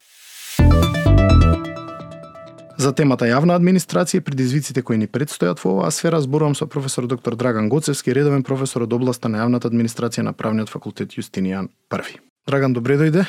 За 2.80 2.94
темата 2.96 3.28
јавна 3.28 3.58
администрација 3.60 4.22
и 4.22 4.24
предизвиците 4.24 4.82
кои 4.88 4.98
ни 4.98 5.10
предстојат 5.12 5.60
во 5.60 5.74
оваа 5.74 5.92
сфера 5.92 6.22
зборувам 6.24 6.56
со 6.56 6.68
професор 6.68 7.10
доктор 7.12 7.36
Драган 7.36 7.68
Гоцевски, 7.70 8.14
редовен 8.16 8.44
професор 8.44 8.86
од 8.88 8.94
областа 8.96 9.28
на 9.28 9.42
јавната 9.44 9.68
администрација 9.68 10.24
на 10.24 10.34
правниот 10.34 10.72
факултет 10.72 11.18
Јустинијан 11.20 11.68
Први. 11.90 12.29
Драган, 12.50 12.74
добре 12.74 12.96
дојде. 12.98 13.28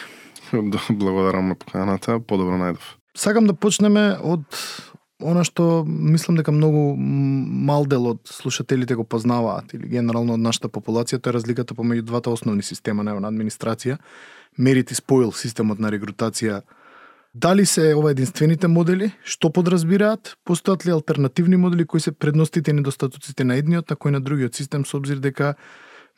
Благодарам 0.89 1.51
на 1.53 1.55
поканата, 1.55 2.15
подобро 2.25 2.57
најдов. 2.57 2.85
Сакам 3.13 3.45
да 3.45 3.53
почнеме 3.53 4.15
од 4.17 4.47
она 5.21 5.43
што 5.45 5.85
мислам 5.85 6.39
дека 6.39 6.55
многу 6.57 6.95
мал 6.97 7.85
дел 7.85 8.07
од 8.15 8.23
слушателите 8.33 8.97
го 8.97 9.05
познаваат 9.05 9.75
или 9.77 9.91
генерално 9.91 10.39
од 10.39 10.41
нашата 10.41 10.71
популација, 10.73 11.21
тоа 11.21 11.35
е 11.35 11.37
разликата 11.37 11.77
помеѓу 11.77 12.07
двата 12.09 12.33
основни 12.33 12.65
система 12.65 13.05
на 13.05 13.19
администрација, 13.19 13.99
Merit 14.57 14.89
и 14.89 14.97
Spoil 14.97 15.37
системот 15.37 15.85
на 15.85 15.93
регрутација. 15.93 16.63
Дали 17.35 17.67
се 17.67 17.93
ова 17.95 18.15
единствените 18.17 18.73
модели? 18.73 19.13
Што 19.23 19.53
подразбираат? 19.53 20.33
Постојат 20.49 20.87
ли 20.87 20.97
алтернативни 20.97 21.61
модели 21.61 21.85
кои 21.85 22.01
се 22.01 22.13
предностите 22.13 22.71
и 22.71 22.81
недостатоците 22.81 23.45
на 23.45 23.61
едниот, 23.61 23.91
на 23.91 24.01
кој 24.01 24.17
на 24.17 24.25
другиот 24.25 24.57
систем 24.57 24.89
со 24.89 24.97
обзир 24.97 25.21
дека 25.21 25.59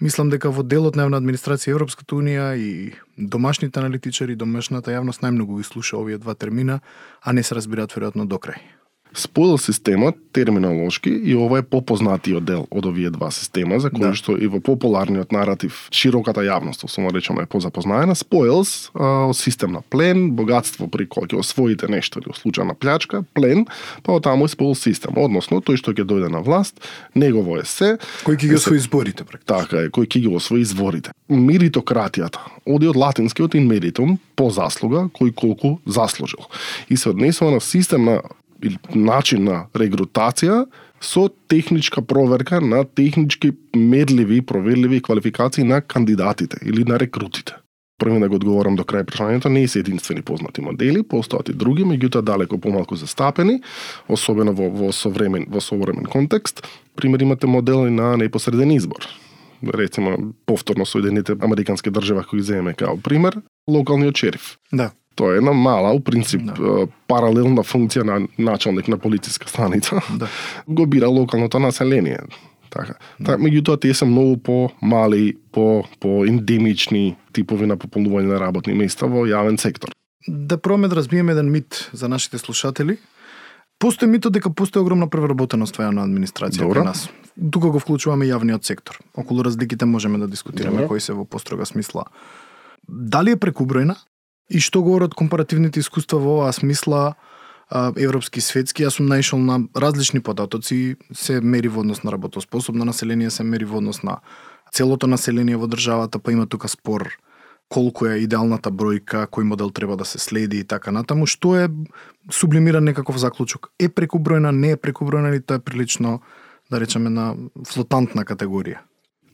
Мислам 0.00 0.30
дека 0.30 0.50
во 0.50 0.62
делот 0.62 0.96
на 0.96 1.04
администрација 1.06 1.76
Европската 1.76 2.16
Унија 2.16 2.52
и 2.58 2.92
домашните 3.16 3.80
аналитичари, 3.80 4.36
домашната 4.36 4.90
јавност 4.90 5.22
најмногу 5.22 5.60
ги 5.60 5.64
слуша 5.68 5.96
овие 5.98 6.18
два 6.18 6.34
термина, 6.34 6.80
а 7.22 7.32
не 7.32 7.42
се 7.42 7.54
разбираат 7.54 7.92
веројатно 7.92 8.26
до 8.26 8.36
крај. 8.36 8.81
Споил 9.14 9.58
системот 9.58 10.16
терминолошки 10.32 11.10
и 11.10 11.34
ова 11.36 11.58
е 11.58 11.62
попознатиот 11.62 12.44
дел 12.44 12.66
од 12.70 12.86
овие 12.86 13.10
два 13.10 13.30
система 13.30 13.80
за 13.80 13.90
кои 13.90 14.08
да. 14.08 14.14
што 14.16 14.36
и 14.40 14.48
во 14.48 14.60
популарниот 14.64 15.32
наратив 15.32 15.88
широката 15.92 16.40
јавност, 16.40 16.84
особено 16.88 17.12
речеме 17.12 17.44
е 17.44 17.46
позапознаена, 17.46 18.16
споилс 18.16 18.90
а, 18.94 19.32
систем 19.34 19.72
на 19.76 19.82
плен, 19.82 20.32
богатство 20.32 20.88
при 20.88 21.04
кој 21.04 21.28
ќе 21.28 21.38
освоите 21.44 21.88
нешто 21.92 22.24
или 22.24 22.32
случај 22.32 22.64
на 22.64 22.74
плячка, 22.74 23.22
плен, 23.36 23.66
па 24.02 24.16
таму 24.20 24.48
е 24.48 24.52
споил 24.52 24.74
систем, 24.74 25.12
односно 25.20 25.60
тој 25.60 25.76
што 25.76 25.92
ќе 25.92 26.08
дојде 26.08 26.32
на 26.32 26.40
власт, 26.40 26.80
негово 27.14 27.60
е 27.60 27.68
се, 27.68 27.98
кој 28.24 28.40
ќе 28.40 28.48
ги 28.48 28.56
освои 28.56 28.80
изборите 28.80 29.28
практично. 29.28 29.60
Така 29.60 29.84
е, 29.84 29.92
кој 29.92 30.08
ќе 30.08 30.24
ги 30.24 30.32
освои 30.32 30.64
изборите. 30.64 31.12
Меритократијата, 31.28 32.40
оди 32.64 32.88
од 32.88 32.96
латинскиот 32.96 33.56
in 33.60 33.68
meritum, 33.68 34.16
по 34.36 34.48
заслуга, 34.50 35.06
кој 35.12 35.34
колку 35.36 35.78
заслужил. 35.86 36.48
И 36.88 36.96
се 36.96 37.12
однесува 37.12 37.50
на 37.52 37.60
систем 37.60 38.04
на 38.04 38.22
или 38.62 38.78
начин 38.94 39.44
на 39.44 39.66
регрутација 39.74 40.66
со 41.00 41.28
техничка 41.48 42.02
проверка 42.02 42.60
на 42.60 42.84
технички 42.84 43.52
мерливи 43.76 44.36
и 44.36 44.46
проверливи 44.46 45.02
квалификации 45.02 45.64
на 45.64 45.80
кандидатите 45.80 46.56
или 46.64 46.84
на 46.84 46.98
рекрутите. 46.98 47.54
Први 47.98 48.20
да 48.20 48.28
го 48.28 48.34
одговорам 48.34 48.74
до 48.74 48.82
крај 48.82 49.04
прашањето, 49.06 49.46
не 49.48 49.68
се 49.68 49.78
единствени 49.78 50.24
познати 50.26 50.62
модели, 50.62 51.04
постојат 51.06 51.52
и 51.52 51.54
други, 51.54 51.84
меѓутоа 51.86 52.22
далеко 52.22 52.58
помалку 52.58 52.96
застапени, 52.98 53.60
особено 54.08 54.54
во, 54.58 54.70
во 54.70 54.90
современ 54.92 55.46
во 55.48 55.60
современ 55.60 56.08
контекст. 56.10 56.64
Пример 56.96 57.22
имате 57.22 57.46
модели 57.46 57.90
на 57.90 58.16
непосреден 58.16 58.72
избор. 58.74 59.06
Рецимо 59.62 60.32
повторно 60.46 60.86
Соединените 60.86 61.36
американски 61.40 61.90
држава 61.90 62.24
кои 62.24 62.42
земеме 62.42 62.74
као 62.74 62.98
пример, 62.98 63.38
локалниот 63.68 64.16
шериф. 64.16 64.58
Да. 64.72 64.90
Тоа 65.14 65.34
е 65.34 65.36
една 65.36 65.52
мала, 65.52 65.92
у 65.92 66.00
принцип, 66.00 66.42
да. 66.42 66.86
паралелна 67.08 67.62
функција 67.62 68.04
на 68.08 68.28
началник 68.38 68.88
на 68.88 68.98
полициска 68.98 69.48
станица. 69.48 70.00
Да. 70.16 70.28
Го 70.68 70.86
бира 70.86 71.08
локалното 71.08 71.58
население. 71.58 72.18
Така. 72.70 72.94
Да. 73.20 73.24
Така, 73.24 73.42
меѓутоа 73.42 73.80
тие 73.80 73.94
се 73.94 74.08
многу 74.08 74.36
по 74.36 74.70
мали, 74.82 75.36
по 75.52 75.84
по 76.00 76.24
ендемични 76.24 77.16
типови 77.32 77.66
на 77.66 77.76
пополнување 77.76 78.32
на 78.32 78.40
работни 78.40 78.74
места 78.74 79.06
во 79.06 79.26
јавен 79.28 79.60
сектор. 79.60 79.92
Да 80.28 80.56
пробаме 80.56 80.88
да 80.88 80.96
разбиеме 80.96 81.32
еден 81.32 81.50
мит 81.52 81.90
за 81.92 82.08
нашите 82.08 82.38
слушатели. 82.38 82.96
Постои 83.78 84.08
митот 84.08 84.32
дека 84.32 84.50
постои 84.50 84.80
огромна 84.80 85.08
превработеност 85.10 85.76
во 85.76 85.84
јавна 85.84 86.06
администрација 86.06 86.64
кај 86.70 86.84
нас. 86.86 87.08
Тука 87.50 87.68
го 87.74 87.80
вклучуваме 87.82 88.28
јавниот 88.30 88.64
сектор. 88.64 88.96
Околу 89.16 89.42
разликите 89.44 89.84
можеме 89.84 90.18
да 90.18 90.28
дискутираме 90.28 90.84
Добро. 90.84 90.88
кои 90.88 91.00
се 91.00 91.12
во 91.12 91.24
построга 91.24 91.66
смисла. 91.66 92.04
Дали 92.88 93.34
е 93.34 93.36
прекубројна 93.36 93.96
И 94.50 94.60
што 94.60 94.82
говорат 94.82 95.14
компаративните 95.14 95.80
искуства 95.80 96.18
во 96.18 96.38
оваа 96.40 96.52
смисла, 96.52 97.14
европски 97.72 98.38
и 98.38 98.44
светски, 98.44 98.84
јас 98.84 98.98
сум 98.98 99.06
наишол 99.08 99.40
на 99.40 99.60
различни 99.74 100.20
податоци, 100.20 100.96
се 101.12 101.40
мери 101.40 101.68
во 101.68 101.80
однос 101.80 102.02
на 102.02 102.12
работоспособно 102.12 102.84
население, 102.84 103.30
се 103.30 103.44
мери 103.44 103.64
во 103.64 103.78
однос 103.78 104.02
на 104.02 104.20
целото 104.72 105.06
население 105.06 105.56
во 105.56 105.66
државата, 105.66 106.18
па 106.18 106.32
има 106.32 106.46
тука 106.46 106.68
спор 106.68 107.16
колку 107.72 108.06
е 108.06 108.20
идеалната 108.20 108.70
бројка, 108.70 109.24
кој 109.32 109.46
модел 109.48 109.70
треба 109.72 109.96
да 109.96 110.04
се 110.04 110.20
следи 110.20 110.60
и 110.60 110.68
така 110.68 110.92
натаму, 110.92 111.26
што 111.26 111.54
е 111.56 111.68
сублимиран 112.30 112.84
некаков 112.84 113.16
заклучок. 113.16 113.70
Е 113.80 113.88
прекубројна, 113.88 114.52
не 114.52 114.74
е 114.76 114.80
прекубројна 114.80 115.32
или 115.32 115.40
тоа 115.40 115.60
е 115.60 115.64
прилично, 115.64 116.20
да 116.70 116.80
речеме, 116.80 117.10
на 117.10 117.32
флотантна 117.68 118.26
категорија? 118.28 118.84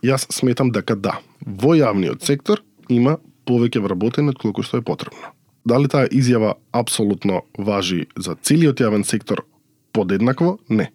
Јас 0.07 0.29
сметам 0.31 0.71
дека 0.71 0.95
да. 0.95 1.19
Во 1.43 1.75
јавниот 1.75 2.23
сектор 2.23 2.63
има 2.89 3.19
повеќе 3.49 3.83
вработени 3.85 4.35
од 4.35 4.39
колку 4.39 4.63
што 4.63 4.79
е 4.79 4.87
потребно. 4.87 5.33
Дали 5.65 5.89
таа 5.89 6.07
изјава 6.07 6.55
апсолутно 6.73 7.43
важи 7.59 8.07
за 8.17 8.37
целиот 8.37 8.81
јавен 8.81 9.05
сектор 9.05 9.45
подеднакво? 9.93 10.59
Не. 10.69 10.91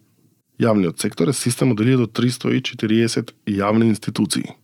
Јавниот 0.62 1.02
сектор 1.02 1.30
е 1.30 1.36
систем 1.36 1.74
од 1.74 1.82
1340 1.82 3.34
јавни 3.50 3.90
институции 3.90 4.54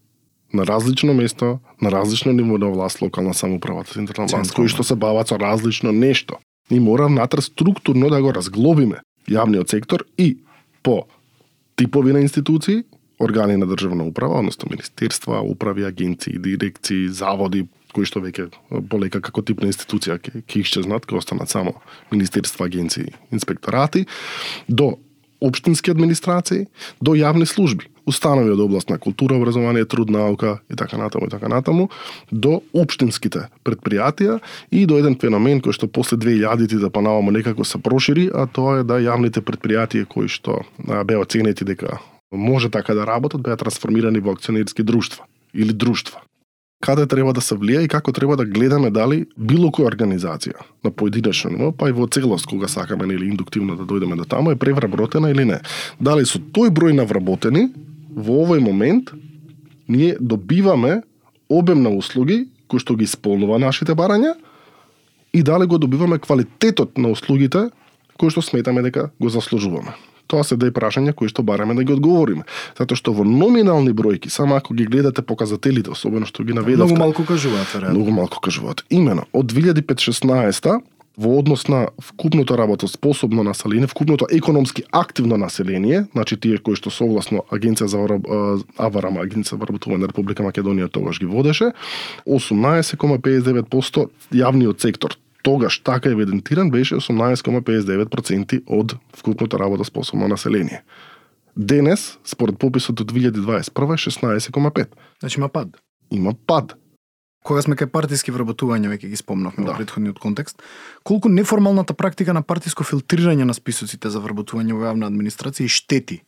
на 0.52 0.66
различно 0.66 1.14
место, 1.14 1.59
на 1.80 1.90
различно 1.90 2.32
ниво 2.32 2.59
на 2.59 2.70
власт, 2.70 3.02
локална 3.02 3.35
самоуправа, 3.35 3.85
централна 3.85 4.30
власт, 4.32 4.54
кои 4.54 4.68
што 4.68 4.82
се 4.82 4.94
бават 4.94 5.28
со 5.28 5.38
различно 5.38 5.92
нешто. 5.92 6.38
И 6.70 6.80
мора 6.80 7.06
внатре 7.06 7.42
структурно 7.42 8.11
да 8.11 8.23
го 8.23 8.32
разглобиме 8.35 9.02
јавниот 9.30 9.70
сектор 9.70 10.04
и 10.18 10.38
по 10.82 11.06
типови 11.76 12.12
на 12.12 12.20
институции, 12.20 12.85
органи 13.21 13.57
на 13.57 13.67
државна 13.67 14.05
управа, 14.05 14.39
односно 14.39 14.69
министерства, 14.71 15.41
управи, 15.41 15.85
агенции, 15.85 16.39
дирекции, 16.39 17.09
заводи, 17.09 17.67
кои 17.93 18.07
што 18.07 18.23
веќе 18.23 18.49
полека 18.91 19.21
како 19.21 19.43
тип 19.43 19.62
на 19.65 19.71
институција 19.71 20.19
ќе 20.23 20.43
ќе 20.47 20.65
исчезнат, 20.65 21.07
ќе 21.07 21.19
останат 21.19 21.50
само 21.50 21.75
министерства, 22.12 22.67
агенции, 22.71 23.12
инспекторати, 23.35 24.07
до 24.69 24.97
општински 25.41 25.91
администрации, 25.91 26.67
до 27.00 27.17
јавни 27.17 27.49
служби, 27.49 27.89
установи 28.07 28.53
од 28.53 28.61
област 28.61 28.91
на 28.91 28.99
култура, 28.99 29.37
образование, 29.37 29.85
труд, 29.85 30.11
наука 30.11 30.59
и 30.71 30.77
така 30.77 30.99
натаму 30.99 31.27
и 31.27 31.31
така 31.31 31.49
натаму, 31.49 31.89
до 32.31 32.61
општинските 32.73 33.49
предпријатија 33.65 34.39
и 34.71 34.87
до 34.87 35.00
еден 35.00 35.17
феномен 35.21 35.62
кој 35.65 35.77
што 35.77 35.89
после 35.89 36.19
2000-ти 36.21 36.81
да 36.81 36.91
понавамо 36.91 37.33
некако 37.33 37.65
се 37.65 37.81
прошири, 37.81 38.29
а 38.33 38.47
тоа 38.47 38.81
е 38.81 38.85
да 38.85 39.00
јавните 39.00 39.41
предпријатија 39.41 40.09
кои 40.09 40.29
што 40.29 40.62
беа 40.87 41.21
оценети 41.25 41.65
дека 41.65 41.99
може 42.32 42.70
така 42.70 42.94
да 42.94 43.06
работат, 43.06 43.42
беа 43.42 43.56
трансформирани 43.56 44.20
во 44.20 44.32
акционерски 44.32 44.82
друштва 44.82 45.25
или 45.54 45.72
друштва 45.72 46.20
каде 46.80 47.04
треба 47.06 47.32
да 47.37 47.42
се 47.44 47.54
влија 47.60 47.84
и 47.84 47.88
како 47.92 48.12
треба 48.16 48.37
да 48.40 48.46
гледаме 48.49 48.90
дали 48.90 49.26
било 49.37 49.68
која 49.68 49.90
организација 49.92 50.64
на 50.84 50.90
поединечно 50.90 51.52
ниво, 51.52 51.72
па 51.72 51.90
и 51.90 51.92
во 51.92 52.08
целост 52.08 52.49
кога 52.49 52.68
сакаме 52.68 53.14
или 53.14 53.28
индуктивно 53.28 53.76
да 53.76 53.84
дојдеме 53.84 54.16
до 54.16 54.25
таму 54.25 54.50
е 54.50 54.56
превработена 54.56 55.30
или 55.30 55.44
не. 55.44 55.60
Дали 56.00 56.25
со 56.25 56.40
тој 56.40 56.72
број 56.72 56.96
на 56.96 57.04
вработени 57.04 57.68
во 58.16 58.40
овој 58.46 58.64
момент 58.64 59.12
ние 59.88 60.16
добиваме 60.20 61.02
обем 61.49 61.82
на 61.82 61.92
услуги 61.92 62.49
кои 62.66 62.80
што 62.80 62.96
ги 62.96 63.04
исполнува 63.04 63.58
нашите 63.58 63.92
барања 63.92 64.34
и 65.32 65.42
дали 65.42 65.66
го 65.66 65.78
добиваме 65.78 66.18
квалитетот 66.18 66.96
на 66.99 67.12
услугите 67.12 67.68
кои 68.16 68.30
што 68.30 68.40
сметаме 68.42 68.82
дека 68.82 69.10
го 69.20 69.28
заслужуваме. 69.28 69.92
Тоа 70.30 70.46
се 70.46 70.56
да 70.60 70.70
прашања 70.70 71.12
кои 71.16 71.28
што 71.32 71.42
бараме 71.42 71.75
да 71.75 71.84
ги 71.84 71.92
одговориме. 71.96 72.46
Затоа 72.78 72.99
што 72.99 73.14
во 73.16 73.26
номинални 73.26 73.90
бројки, 73.96 74.30
само 74.30 74.60
ако 74.60 74.75
ги 74.78 74.87
гледате 74.87 75.22
показателите, 75.26 75.90
особено 75.90 76.26
што 76.30 76.46
ги 76.46 76.54
наведовте. 76.54 76.94
Многу 76.94 77.02
малку 77.02 77.26
кажуваат, 77.26 77.75
веројатно. 77.75 77.99
Многу 77.99 78.14
малку 78.14 78.40
кажуваат. 78.40 78.84
Имено, 78.90 79.26
од 79.32 79.50
2005-16 79.52 80.80
во 81.20 81.38
однос 81.38 81.68
на 81.68 81.88
вкупното 82.00 82.56
работоспособно 82.56 83.42
население, 83.44 83.87
вкупното 83.87 84.26
економски 84.30 84.82
активно 84.92 85.37
население, 85.37 86.06
значи 86.12 86.37
тие 86.40 86.58
кои 86.58 86.76
што 86.78 86.90
согласно 86.90 87.44
Агенција 87.52 87.90
за 87.90 87.99
Аварам, 88.78 89.18
Агенција 89.20 89.56
за 89.56 89.60
вработување 89.60 90.06
на 90.06 90.08
Република 90.08 90.42
Македонија 90.46 90.88
тогаш 90.88 91.20
ги 91.20 91.26
водеше, 91.26 91.72
18,59% 92.25 94.08
јавниот 94.32 94.80
сектор 94.80 95.18
тогаш 95.42 95.78
така 95.82 96.11
евидентиран 96.11 96.70
беше 96.70 96.94
18,59% 96.94 98.62
од 98.66 98.97
вкупното 99.16 99.59
работа 99.59 99.85
способно 99.85 100.28
население. 100.28 100.82
Денес, 101.56 102.18
според 102.25 102.59
пописот 102.59 103.00
од 103.00 103.12
2021, 103.12 103.70
16,5. 103.73 104.87
Значи 105.20 105.40
има 105.40 105.49
пад. 105.49 105.68
Има 106.11 106.35
пад. 106.47 106.75
Кога 107.44 107.62
сме 107.62 107.76
кај 107.76 107.88
партиски 107.88 108.32
вработувања, 108.32 108.90
веќе 108.92 109.09
ги 109.09 109.16
спомнавме 109.16 109.64
Да. 109.64 109.73
во 109.73 109.76
претходниот 109.78 110.18
контекст, 110.18 110.62
колку 111.02 111.28
неформалната 111.28 111.94
практика 111.94 112.32
на 112.32 112.42
партиско 112.42 112.85
филтрирање 112.85 113.44
на 113.44 113.54
списоците 113.54 114.11
за 114.11 114.20
вработување 114.20 114.76
во 114.76 114.85
јавна 114.85 115.09
администрација 115.09 115.64
и 115.64 115.68
штети 115.68 116.20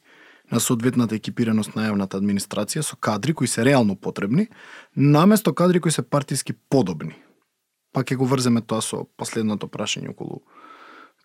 на 0.53 0.61
соодветната 0.61 1.15
екипираност 1.15 1.77
на 1.77 1.89
јавната 1.89 2.17
администрација 2.17 2.83
со 2.83 2.97
кадри 2.97 3.35
кои 3.35 3.47
се 3.47 3.65
реално 3.65 3.97
потребни, 3.97 4.49
наместо 4.97 5.55
кадри 5.55 5.81
кои 5.81 5.93
се 5.93 6.03
партиски 6.03 6.53
подобни. 6.71 7.15
Пак 7.93 8.09
ќе 8.09 8.17
го 8.17 8.29
врземе 8.29 8.63
тоа 8.65 8.83
со 8.83 9.05
последното 9.17 9.69
прашање 9.69 10.13
околу 10.13 10.43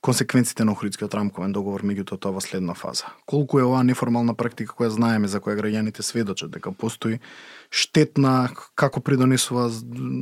консеквенците 0.02 0.66
на 0.66 0.72
Охридскиот 0.72 1.14
рамковен 1.14 1.52
договор 1.52 1.82
меѓутоа 1.82 2.20
тоа 2.22 2.36
во 2.36 2.42
следна 2.44 2.76
фаза. 2.78 3.10
Колку 3.26 3.60
е 3.60 3.66
оваа 3.66 3.84
неформална 3.84 4.36
практика 4.38 4.76
која 4.78 4.92
знаеме 4.94 5.28
за 5.28 5.42
која 5.42 5.58
граѓаните 5.58 6.06
сведочат 6.06 6.54
дека 6.54 6.72
постои 6.72 7.18
штетна 7.74 8.50
како 8.76 9.02
придонесува 9.02 9.70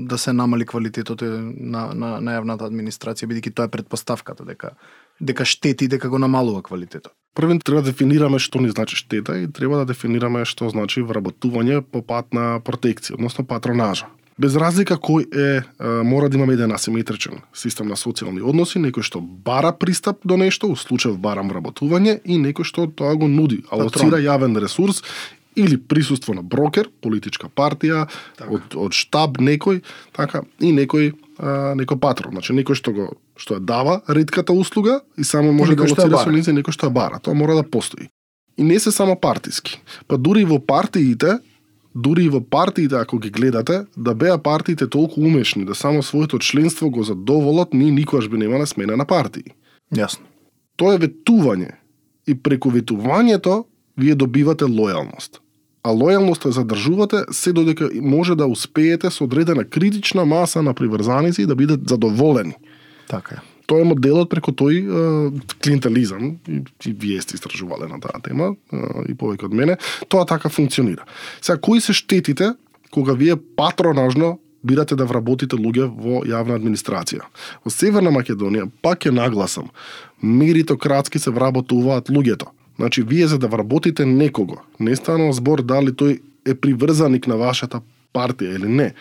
да 0.09 0.17
се 0.17 0.33
намали 0.33 0.65
квалитетот 0.65 1.21
на, 1.21 1.91
на, 1.93 2.15
на 2.21 2.37
јавната 2.37 2.69
администрација 2.69 3.29
бидејќи 3.29 3.53
тоа 3.53 3.67
е 3.67 3.73
предпоставката 3.75 4.47
дека 4.47 4.73
дека 5.19 5.45
штети 5.45 5.87
дека 5.87 6.09
го 6.09 6.19
намалува 6.19 6.63
квалитетот. 6.63 7.13
Првен 7.35 7.59
треба 7.59 7.81
да 7.83 7.91
дефинираме 7.91 8.39
што 8.39 8.61
ни 8.63 8.69
значи 8.71 8.95
штета 8.95 9.37
и 9.37 9.51
треба 9.51 9.83
да 9.83 9.91
дефинираме 9.91 10.45
што 10.45 10.69
значи 10.71 11.03
вработување 11.03 11.81
по 11.83 12.01
пат 12.01 12.33
на 12.33 12.61
протекција, 12.63 13.19
односно 13.19 13.43
патронажа. 13.45 14.07
Без 14.37 14.55
разлика 14.59 14.97
кој 14.99 15.29
е, 15.31 15.61
мора 16.03 16.27
да 16.27 16.35
имаме 16.35 16.57
еден 16.57 16.73
асиметричен 16.75 17.39
систем 17.55 17.87
на 17.87 17.95
социјални 17.95 18.43
односи, 18.43 18.81
некој 18.83 19.05
што 19.07 19.21
бара 19.21 19.71
пристап 19.71 20.25
до 20.27 20.35
нешто, 20.35 20.67
у 20.67 20.75
случај 20.75 21.15
барам 21.15 21.47
вработување, 21.53 22.19
и 22.25 22.35
некој 22.41 22.67
што 22.67 22.89
тоа 22.91 23.15
го 23.15 23.29
нуди, 23.31 23.61
алоцира 23.71 24.19
јавен 24.19 24.59
ресурс 24.59 25.03
или 25.55 25.77
присуство 25.77 26.35
на 26.35 26.43
брокер, 26.43 26.89
политичка 27.01 27.47
партија, 27.47 28.09
од, 28.43 28.75
од 28.75 28.91
штаб 28.91 29.39
некој, 29.39 29.79
така, 30.11 30.43
и 30.59 30.73
некој 30.75 31.13
а, 31.39 31.71
некој 31.79 31.99
патрон, 32.03 32.35
значи 32.35 32.51
некој 32.55 32.75
што 32.75 32.91
го 32.91 33.07
што 33.39 33.55
ја 33.55 33.63
дава 33.63 34.01
редката 34.07 34.51
услуга 34.51 35.01
и 35.17 35.23
само 35.23 35.51
може 35.55 35.75
да 35.75 35.83
некој 35.83 35.95
ја 35.95 35.95
алоцира 35.95 36.17
бара. 36.17 36.27
со 36.27 36.35
низ 36.35 36.47
и 36.47 36.55
некој 36.55 36.75
што 36.75 36.87
ја 36.87 36.95
бара. 36.95 37.19
Тоа 37.23 37.35
мора 37.35 37.55
да 37.55 37.63
постои. 37.63 38.09
И 38.57 38.63
не 38.63 38.79
се 38.79 38.91
само 38.91 39.15
партиски. 39.19 39.79
Па 40.07 40.17
дури 40.17 40.43
и 40.43 40.47
во 40.47 40.59
партиите, 40.59 41.39
дури 41.95 42.25
и 42.25 42.29
во 42.29 42.41
партиите 42.41 42.95
ако 42.95 43.19
ги 43.19 43.29
гледате, 43.29 43.85
да 43.97 44.15
беа 44.15 44.37
партиите 44.37 44.87
толку 44.87 45.21
умешни 45.21 45.65
да 45.65 45.75
само 45.75 46.03
своето 46.03 46.39
членство 46.39 46.89
го 46.89 47.03
задоволат, 47.03 47.73
ние 47.73 47.91
никогаш 47.91 48.29
би 48.29 48.37
немале 48.37 48.65
смена 48.65 48.97
на 48.97 49.05
партии. 49.05 49.55
Јасно. 49.95 50.27
Тоа 50.75 50.95
е 50.95 50.99
ветување. 50.99 51.71
И 52.27 52.35
преку 52.35 52.71
ветувањето 52.73 53.65
вие 53.97 54.15
добивате 54.15 54.65
лојалност. 54.65 55.39
А 55.85 55.93
лојалноста 55.93 56.49
ја 56.49 56.57
задржувате 56.59 57.23
се 57.31 57.53
додека 57.53 57.89
може 58.01 58.35
да 58.35 58.47
успеете 58.47 59.11
со 59.11 59.23
одредена 59.23 59.63
критична 59.63 60.25
маса 60.25 60.61
на 60.61 60.73
приврзаници 60.73 61.45
да 61.45 61.55
бидат 61.55 61.87
задоволени. 61.89 62.55
Така 63.07 63.35
е. 63.35 63.54
Тоа 63.65 63.81
е 63.81 63.89
моделот 63.89 64.29
преку 64.29 64.53
тој 64.53 64.77
е, 64.77 65.43
клиентелизам, 65.63 66.37
и, 66.47 66.61
и 66.85 66.93
вие 66.93 67.21
сте 67.21 67.37
истражувале 67.39 67.89
на 67.89 67.99
таа 68.01 68.21
тема, 68.23 68.53
и 69.09 69.15
повеќе 69.17 69.49
од 69.49 69.53
мене, 69.53 69.77
тоа 70.09 70.25
така 70.25 70.49
функционира. 70.49 71.05
Сега, 71.41 71.57
кои 71.57 71.81
се 71.81 71.93
штетите 71.93 72.53
кога 72.91 73.13
вие 73.13 73.35
патронажно 73.35 74.39
бирате 74.63 74.95
да 74.95 75.05
вработите 75.05 75.57
луѓе 75.57 75.89
во 75.89 76.21
јавна 76.25 76.57
администрација? 76.57 77.25
Во 77.65 77.73
Северна 77.73 78.13
Македонија, 78.13 78.69
пак 78.81 79.05
ја 79.05 79.13
нагласам, 79.13 79.69
меритократски 80.21 81.19
се 81.19 81.33
вработуваат 81.33 82.09
луѓето. 82.09 82.49
Значи, 82.75 83.01
вие 83.01 83.27
за 83.27 83.37
да 83.39 83.47
вработите 83.47 84.05
некого, 84.05 84.61
не 84.79 84.95
станува 84.95 85.33
збор 85.33 85.61
дали 85.61 85.93
тој 85.93 86.19
е 86.45 86.55
приврзаник 86.55 87.27
на 87.27 87.37
вашата 87.37 87.81
партија 88.13 88.55
или 88.55 88.67
не. 88.67 88.93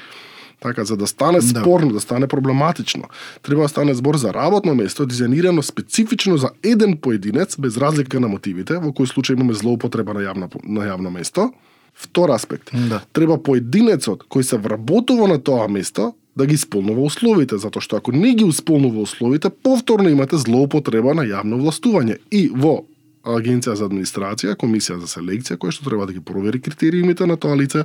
Така, 0.61 0.85
за 0.85 0.97
да 0.97 1.07
стане 1.07 1.39
Да. 1.41 1.61
спорно, 1.61 1.93
да 1.93 2.01
стане 2.01 2.27
проблематично, 2.27 3.05
треба 3.43 3.63
да 3.63 3.69
стане 3.69 3.95
збор 3.95 4.17
за 4.17 4.35
работно 4.35 4.75
место, 4.75 5.07
дизајнирано 5.07 5.61
специфично 5.63 6.37
за 6.37 6.51
еден 6.63 6.97
поединец, 6.97 7.57
без 7.59 7.77
разлика 7.77 8.21
на 8.21 8.29
мотивите, 8.29 8.79
во 8.79 8.91
кој 8.93 9.07
случај 9.15 9.33
имаме 9.35 9.55
злоупотреба 9.55 10.15
на 10.15 10.21
јавно, 10.21 10.49
на 10.65 10.81
јавно 10.81 11.11
место. 11.11 11.51
Втор 11.95 12.31
аспект, 12.31 12.71
Да. 12.89 13.03
треба 13.13 13.37
поединецот 13.39 14.25
кој 14.29 14.43
се 14.43 14.57
вработува 14.57 15.29
на 15.29 15.39
тоа 15.39 15.69
место 15.69 16.13
да 16.37 16.47
ги 16.47 16.55
исполнува 16.55 17.01
условите, 17.03 17.59
затоа 17.59 17.81
што 17.83 17.97
ако 17.97 18.13
не 18.13 18.35
ги 18.35 18.45
исполнува 18.49 19.01
условите, 19.01 19.51
повторно 19.51 20.09
имате 20.09 20.37
злоупотреба 20.37 21.15
на 21.15 21.23
јавно 21.23 21.61
властување. 21.63 22.19
И 22.31 22.51
во 22.55 22.85
Агенција 23.25 23.75
за 23.79 23.89
администрација, 23.89 24.55
комисија 24.61 24.99
за 25.01 25.09
селекција 25.09 25.57
која 25.57 25.73
што 25.73 25.89
треба 25.89 26.07
да 26.07 26.13
ги 26.13 26.21
провери 26.21 26.61
критериумите 26.61 27.27
на 27.27 27.37
тоа 27.41 27.57
лице, 27.57 27.85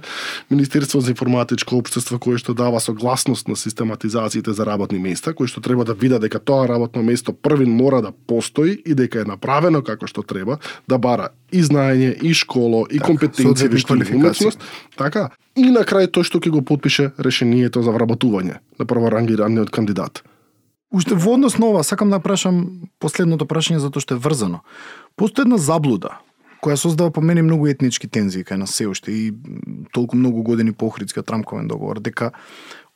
Министерство 0.50 1.02
за 1.02 1.12
информатичко 1.12 1.78
општество 1.80 2.20
кое 2.20 2.38
што 2.38 2.54
дава 2.54 2.80
согласност 2.80 3.48
на 3.48 3.56
систематизациите 3.56 4.54
за 4.54 4.66
работни 4.66 5.00
места, 5.00 5.34
кој 5.34 5.48
што 5.48 5.62
треба 5.62 5.86
да 5.86 5.94
види 5.94 6.20
дека 6.20 6.40
тоа 6.40 6.68
работно 6.68 7.04
место 7.04 7.34
првин 7.34 7.72
мора 7.76 8.02
да 8.02 8.12
постои 8.12 8.82
и 8.86 8.94
дека 8.94 9.22
е 9.22 9.30
направено 9.30 9.82
како 9.82 10.08
што 10.08 10.24
треба, 10.24 10.60
да 10.88 10.98
бара 10.98 11.30
и 11.52 11.64
знаење, 11.64 12.14
и 12.22 12.34
школо, 12.34 12.86
и 12.90 13.00
Така, 13.00 13.14
компетенција, 13.14 13.70
вештини, 13.72 14.52
така. 14.98 15.30
И 15.56 15.72
на 15.72 15.84
крај 15.84 16.12
тој 16.14 16.28
што 16.28 16.40
ќе 16.40 16.52
го 16.54 16.62
подпише 16.62 17.12
решението 17.18 17.82
за 17.84 17.92
вработување 17.96 18.60
на 18.80 18.86
прворангираниот 18.86 19.72
кандидат. 19.72 20.24
Уште 20.92 21.14
во 21.14 21.36
однос 21.38 21.58
на 21.62 21.68
ова, 21.70 21.84
сакам 21.84 22.10
да 22.10 22.18
прашам 22.20 22.90
последното 22.98 23.46
прашање 23.46 23.78
затоа 23.78 24.02
што 24.02 24.16
е 24.18 24.22
врзано. 24.24 24.64
Постои 25.20 25.44
една 25.44 25.58
заблуда 25.60 26.16
која 26.64 26.76
создава 26.76 27.12
по 27.12 27.22
мене 27.22 27.42
многу 27.44 27.68
етнички 27.68 28.08
тензии 28.08 28.44
кај 28.44 28.60
нас 28.60 28.76
се 28.76 28.88
уште 28.88 29.12
и 29.12 29.32
толку 29.96 30.16
многу 30.16 30.44
години 30.44 30.72
по 30.72 30.88
Охридскиот 30.88 31.32
рамковен 31.32 31.68
договор 31.68 32.00
дека 32.00 32.32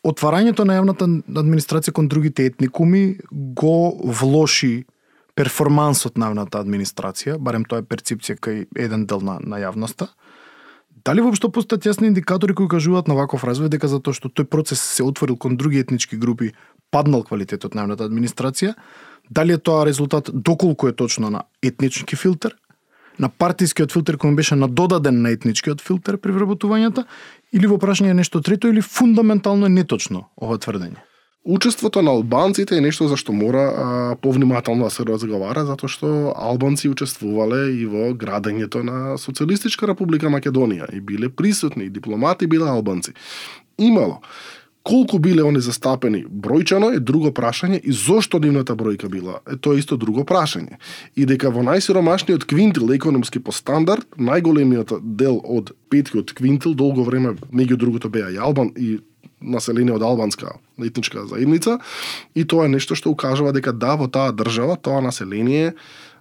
отварањето 0.04 0.64
на 0.68 0.76
јавната 0.80 1.08
администрација 1.32 1.92
кон 1.96 2.08
другите 2.08 2.46
етникуми 2.46 3.20
го 3.32 3.96
влоши 4.04 4.86
перформансот 5.36 6.18
на 6.18 6.30
јавната 6.30 6.60
администрација, 6.60 7.38
барем 7.40 7.66
тоа 7.66 7.82
е 7.82 7.88
перцепција 7.88 8.38
кај 8.38 8.66
еден 8.76 9.06
дел 9.08 9.24
на, 9.24 9.40
на 9.40 9.60
јавноста. 9.64 10.12
Дали 11.04 11.24
воопшто 11.24 11.50
постојат 11.52 11.88
јасни 11.90 12.12
индикатори 12.12 12.54
кои 12.56 12.70
кажуваат 12.72 13.08
на 13.08 13.16
ваков 13.16 13.44
развој 13.44 13.72
дека 13.72 13.88
затоа 13.92 14.14
што 14.16 14.30
тој 14.30 14.48
процес 14.48 14.80
се 14.80 15.04
отворил 15.04 15.36
кон 15.38 15.58
други 15.58 15.80
етнички 15.80 16.20
групи, 16.20 16.54
паднал 16.92 17.24
квалитетот 17.24 17.76
на 17.76 17.84
јавната 17.84 18.08
администрација? 18.08 18.76
Дали 19.32 19.54
е 19.54 19.58
тоа 19.58 19.86
резултат 19.86 20.30
доколку 20.34 20.88
е 20.88 20.94
точно 20.94 21.30
на 21.30 21.44
етнички 21.64 22.16
филтер, 22.16 22.56
на 23.20 23.30
партискиот 23.30 23.94
филтер 23.94 24.18
кој 24.18 24.36
беше 24.36 24.56
надодаден 24.56 25.22
на 25.22 25.34
етничкиот 25.34 25.82
филтер 25.82 26.18
при 26.18 26.34
вработувањата, 26.34 27.06
или 27.54 27.70
во 27.70 27.78
прашање 27.78 28.12
е 28.12 28.20
нешто 28.20 28.42
трето 28.42 28.68
или 28.68 28.82
фундаментално 28.82 29.70
е 29.70 29.74
неточно 29.74 30.28
ова 30.38 30.58
тврдење? 30.58 31.02
Учеството 31.44 32.02
на 32.02 32.12
албанците 32.12 32.78
е 32.78 32.82
нешто 32.82 33.08
за 33.12 33.18
што 33.20 33.34
мора 33.36 33.64
а, 33.68 34.16
повнимателно 34.16 34.88
да 34.88 34.90
се 34.90 35.04
разговара, 35.04 35.66
затоа 35.68 35.92
што 35.92 36.32
албанци 36.40 36.88
учествувале 36.88 37.66
и 37.76 37.84
во 37.86 38.14
градењето 38.16 38.80
на 38.80 39.18
Социјалистичка 39.20 39.90
република 39.92 40.32
Македонија 40.32 40.88
и 40.96 41.02
биле 41.02 41.28
присутни, 41.30 41.86
и 41.86 41.90
дипломати 41.92 42.48
биле 42.48 42.70
албанци. 42.72 43.12
Имало. 43.78 44.22
Колку 44.84 45.18
биле 45.20 45.46
они 45.48 45.62
застапени 45.64 46.26
бројчано 46.28 46.90
е 46.98 47.00
друго 47.00 47.32
прашање 47.32 47.80
и 47.80 47.94
зошто 47.96 48.40
нивната 48.44 48.76
бројка 48.76 49.08
била 49.08 49.40
е 49.48 49.56
тоа 49.56 49.78
е 49.78 49.80
исто 49.80 49.96
друго 49.98 50.26
прашање. 50.28 50.76
И 51.16 51.24
дека 51.26 51.52
во 51.56 51.64
најсиромашниот 51.64 52.44
квинтил 52.44 52.92
економски 52.92 53.40
по 53.40 53.56
стандард, 53.56 54.04
најголемиот 54.20 54.98
дел 55.02 55.40
од 55.44 55.72
петкиот 55.90 56.36
квинтил 56.36 56.76
долго 56.76 57.08
време 57.08 57.38
меѓу 57.52 57.80
другото 57.80 58.12
беа 58.12 58.28
и 58.30 58.38
Албан 58.38 58.74
и 58.76 59.00
население 59.44 59.96
од 59.96 60.04
албанска 60.04 60.58
етничка 60.80 61.26
заедница 61.28 61.78
и 62.36 62.44
тоа 62.44 62.66
е 62.66 62.74
нешто 62.76 62.96
што 62.96 63.12
укажува 63.12 63.54
дека 63.56 63.72
да 63.72 63.96
во 64.00 64.08
таа 64.08 64.32
држава 64.32 64.76
тоа 64.76 65.02
население 65.04 65.74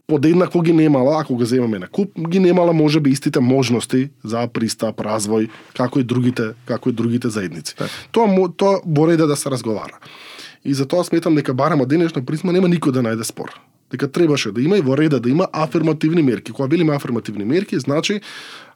подеднакво 0.06 0.60
ги 0.60 0.72
немала, 0.72 1.20
ако 1.20 1.34
го 1.34 1.44
земеме 1.44 1.78
на 1.78 1.88
куп, 1.88 2.10
ги 2.20 2.38
немала 2.38 2.72
можеби 2.72 3.10
истите 3.10 3.40
можности 3.40 4.10
за 4.24 4.48
пристап, 4.48 4.96
развој, 4.98 5.48
како 5.74 6.00
и 6.00 6.04
другите, 6.04 6.52
како 6.64 6.88
и 6.88 6.92
другите 6.92 7.28
заедници. 7.28 7.74
Тоа 8.12 8.26
мо- 8.26 8.48
тоа 8.48 8.80
во 8.86 9.08
реда 9.08 9.26
да 9.26 9.36
се 9.36 9.50
разговара. 9.50 9.98
И 10.64 10.74
затоа 10.74 11.04
сметам 11.04 11.34
дека 11.34 11.54
барем 11.54 11.80
од 11.80 11.88
денешна 11.88 12.22
призма 12.22 12.52
нема 12.52 12.68
никој 12.68 12.92
да 12.92 13.02
најде 13.02 13.22
спор. 13.22 13.50
Дека 13.90 14.08
требаше 14.08 14.52
да 14.52 14.62
има 14.62 14.78
и 14.78 14.80
во 14.80 14.96
реда 14.96 15.20
да 15.20 15.30
има 15.30 15.48
афирмативни 15.52 16.22
мерки. 16.22 16.52
Кога 16.52 16.68
велиме 16.68 16.94
афирмативни 16.94 17.44
мерки, 17.44 17.78
значи 17.78 18.20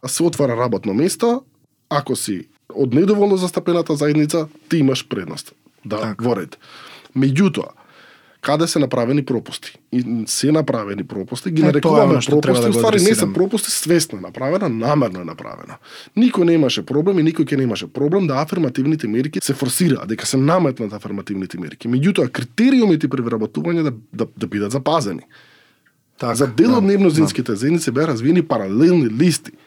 се 0.06 0.22
отвара 0.22 0.56
работно 0.56 0.94
место, 0.94 1.42
ако 1.90 2.16
си 2.16 2.46
од 2.70 2.94
недоволно 2.94 3.36
застапената 3.36 3.96
заедница, 3.96 4.48
ти 4.68 4.76
имаш 4.76 5.08
предност. 5.08 5.52
Да, 5.84 6.00
Така. 6.00 6.24
во 6.24 6.36
ред. 6.36 6.58
Меѓутоа, 7.16 7.68
каде 8.46 8.66
се 8.66 8.78
направени 8.78 9.24
пропусти. 9.24 9.78
И 9.92 10.24
се 10.26 10.52
направени 10.52 11.04
пропусти, 11.04 11.50
ги 11.50 11.62
Е, 11.62 11.64
е 11.64 11.66
нарекуваме 11.66 12.20
треба 12.20 12.40
пропусти, 12.40 12.62
да 12.62 12.68
да 12.68 12.72
го 12.72 12.78
ствари 12.78 13.02
не 13.02 13.14
се 13.14 13.32
пропусти 13.32 13.70
свесно 13.70 14.20
направена, 14.20 14.68
намерно 14.68 15.20
е 15.20 15.24
направена. 15.24 15.78
Никој 16.16 16.44
не 16.46 16.54
имаше 16.54 16.84
проблем 16.86 17.18
и 17.18 17.24
никој 17.26 17.42
ќе 17.42 17.58
немаше 17.58 17.88
проблем 17.90 18.26
да 18.30 18.38
афирмативните 18.42 19.08
мерки 19.08 19.42
се 19.42 19.54
форсираат, 19.54 20.08
дека 20.08 20.26
се 20.26 20.38
наметнат 20.38 20.92
афирмативните 20.92 21.58
мерки. 21.58 21.90
Меѓутоа, 21.90 22.30
критериумите 22.30 23.10
при 23.10 23.26
вработување 23.26 23.82
да, 23.82 23.92
да, 24.12 24.26
да 24.36 24.46
бидат 24.46 24.70
запазени. 24.70 25.26
Така, 26.18 26.34
За 26.34 26.46
дел 26.46 26.78
од 26.78 26.84
небнозинските 26.86 27.56
заедници 27.56 27.90
беа 27.90 28.06
развиени 28.14 28.46
паралелни 28.46 29.10
листи. 29.10 29.58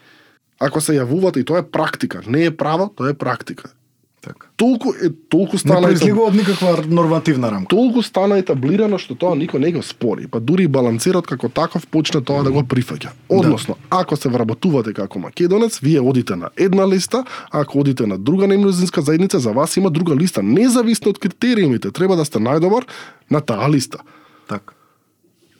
Ако 0.59 0.79
се 0.81 0.95
јавувате, 0.95 1.43
и 1.43 1.43
тоа 1.43 1.59
е 1.59 1.67
практика, 1.67 2.23
не 2.27 2.45
е 2.47 2.55
право, 2.55 2.87
тоа 2.95 3.11
е 3.11 3.13
практика. 3.13 3.75
Така. 4.21 4.47
Толку 4.55 4.91
е 5.03 5.09
толку 5.29 5.55
Не 5.55 5.59
стана 5.59 5.87
произлегува 5.87 6.27
од 6.27 6.35
никаква 6.35 6.83
нормативна 6.87 7.51
рамка. 7.51 7.69
толку 7.69 8.03
стана 8.03 8.35
етаблирано 8.37 8.97
што 8.99 9.15
тоа 9.15 9.35
никој 9.35 9.59
не 9.59 9.71
го 9.71 9.81
спори. 9.81 10.27
Па 10.27 10.39
дури 10.39 10.63
и 10.63 10.67
балансирот 10.67 11.27
како 11.27 11.49
таков 11.49 11.87
почна 11.87 12.21
тоа 12.21 12.43
да 12.43 12.51
го 12.51 12.59
прифаќа. 12.59 13.09
Односно, 13.29 13.77
ако 13.89 14.15
се 14.15 14.29
вработувате 14.29 14.93
како 14.93 15.19
македонец, 15.19 15.79
вие 15.79 16.01
одите 16.01 16.35
на 16.35 16.49
една 16.57 16.87
листа, 16.87 17.23
ако 17.51 17.79
одите 17.79 18.07
на 18.07 18.17
друга 18.17 18.47
немнозинска 18.47 19.01
заедница, 19.01 19.39
за 19.39 19.51
вас 19.51 19.77
има 19.77 19.89
друга 19.89 20.15
листа, 20.15 20.43
независно 20.43 21.09
од 21.09 21.19
критериумите, 21.19 21.91
треба 21.91 22.15
да 22.15 22.25
сте 22.25 22.39
најдобар 22.39 22.83
на 23.31 23.41
таа 23.41 23.69
листа. 23.69 24.03
Така. 24.47 24.73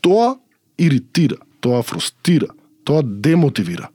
Тоа 0.02 0.36
иритира, 0.78 1.38
тоа 1.62 1.84
фрустира, 1.84 2.48
тоа 2.84 3.04
демотивира. 3.04 3.88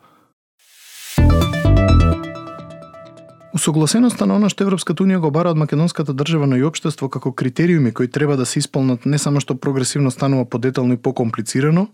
Усогласеноста 3.55 4.27
на 4.27 4.35
она 4.35 4.49
што 4.51 4.65
Европската 4.65 5.05
унија 5.05 5.21
го 5.23 5.29
бара 5.31 5.53
од 5.55 5.59
македонската 5.61 6.11
држава 6.11 6.49
но 6.51 6.57
и 6.59 6.65
општество 6.67 7.07
како 7.09 7.31
критериуми 7.31 7.93
кои 7.95 8.09
треба 8.11 8.35
да 8.37 8.47
се 8.51 8.59
исполнат 8.59 9.07
не 9.07 9.19
само 9.19 9.39
што 9.39 9.55
прогресивно 9.55 10.11
станува 10.11 10.45
подетално 10.45 10.95
и 10.95 10.99
покомплицирано, 10.99 11.87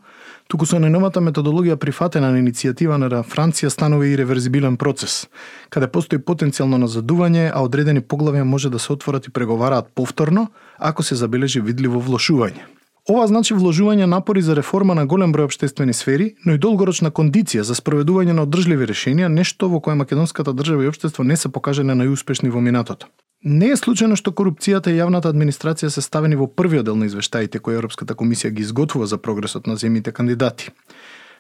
туку 0.49 0.64
со 0.64 0.81
најновата 0.81 1.20
методологија 1.20 1.77
прифатена 1.77 2.33
на 2.33 2.40
иницијатива 2.40 2.96
на 2.96 3.20
Франција 3.20 3.68
станува 3.68 4.09
и 4.09 4.16
реверзибилен 4.16 4.81
процес, 4.81 5.29
каде 5.68 5.92
постои 5.92 6.16
потенцијално 6.18 6.81
назадување, 6.81 7.51
а 7.53 7.61
одредени 7.61 8.01
поглавја 8.01 8.49
може 8.49 8.70
да 8.70 8.79
се 8.79 8.92
отворат 8.96 9.27
и 9.29 9.31
преговараат 9.31 9.92
повторно, 9.94 10.49
ако 10.79 11.03
се 11.03 11.14
забележи 11.14 11.61
видливо 11.61 12.01
влошување. 12.01 12.80
Ова 13.11 13.25
значи 13.27 13.55
вложување 13.59 14.07
напори 14.07 14.42
за 14.46 14.55
реформа 14.55 14.94
на 14.94 15.03
голем 15.03 15.33
број 15.35 15.49
обштествени 15.49 15.92
сфери, 15.96 16.29
но 16.46 16.55
и 16.55 16.61
долгорочна 16.62 17.11
кондиција 17.11 17.64
за 17.66 17.75
спроведување 17.75 18.37
на 18.38 18.44
одржливи 18.46 18.87
решенија, 18.87 19.27
нешто 19.27 19.66
во 19.73 19.81
кое 19.83 19.96
македонската 19.99 20.53
држава 20.55 20.85
и 20.85 20.90
општество 20.92 21.25
не 21.27 21.35
се 21.37 21.51
покажале 21.51 21.96
најуспешни 21.99 22.53
во 22.55 22.62
минатото. 22.62 23.09
Не 23.42 23.73
е 23.75 23.79
случајно 23.81 24.14
што 24.20 24.31
корупцијата 24.31 24.94
и 24.94 25.01
јавната 25.01 25.33
администрација 25.33 25.90
се 25.90 26.05
ставени 26.07 26.38
во 26.38 26.46
првиот 26.46 26.87
дел 26.87 26.94
на 26.94 27.11
извештаите 27.11 27.59
кои 27.59 27.75
Европската 27.75 28.14
комисија 28.14 28.53
ги 28.55 28.62
изготвува 28.62 29.11
за 29.11 29.18
прогресот 29.18 29.66
на 29.66 29.75
земјите 29.75 30.12
кандидати. 30.12 30.70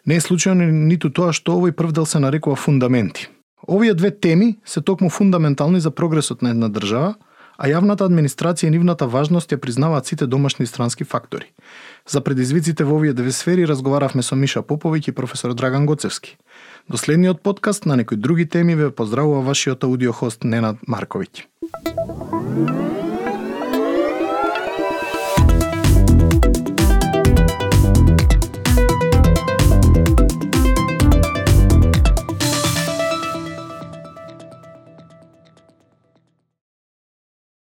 Не 0.06 0.16
е 0.18 0.26
случајно 0.26 0.66
ниту 0.72 1.12
тоа 1.14 1.30
што 1.30 1.54
овој 1.54 1.70
прв 1.70 1.92
дел 1.92 2.06
се 2.06 2.18
нарекува 2.18 2.56
фундаменти. 2.56 3.28
Овие 3.68 3.94
две 3.94 4.10
теми 4.10 4.56
се 4.64 4.80
токму 4.80 5.08
фундаментални 5.10 5.80
за 5.80 5.90
прогресот 5.90 6.42
на 6.42 6.50
една 6.50 6.68
држава, 6.68 7.14
а 7.60 7.68
јавната 7.68 8.06
администрација 8.08 8.70
и 8.70 8.72
нивната 8.72 9.06
важност 9.06 9.52
ја 9.52 9.60
признаваат 9.60 10.08
сите 10.08 10.26
домашни 10.26 10.64
и 10.64 10.66
странски 10.66 11.04
фактори. 11.04 11.52
За 12.08 12.24
предизвиците 12.24 12.84
во 12.84 12.96
овие 12.96 13.12
две 13.12 13.32
сфери 13.32 13.68
разговаравме 13.68 14.22
со 14.22 14.36
Миша 14.36 14.62
Поповиќ 14.62 15.08
и 15.08 15.12
професор 15.12 15.54
Драган 15.54 15.86
Гоцевски. 15.86 16.38
До 16.88 16.96
следниот 16.96 17.42
подкаст 17.42 17.86
на 17.86 17.96
некои 17.96 18.16
други 18.16 18.48
теми 18.48 18.74
ве 18.74 18.90
поздравува 18.90 19.44
вашиот 19.44 19.84
аудиохост 19.84 20.44
Ненад 20.44 20.76
Марковиќ. 20.88 21.44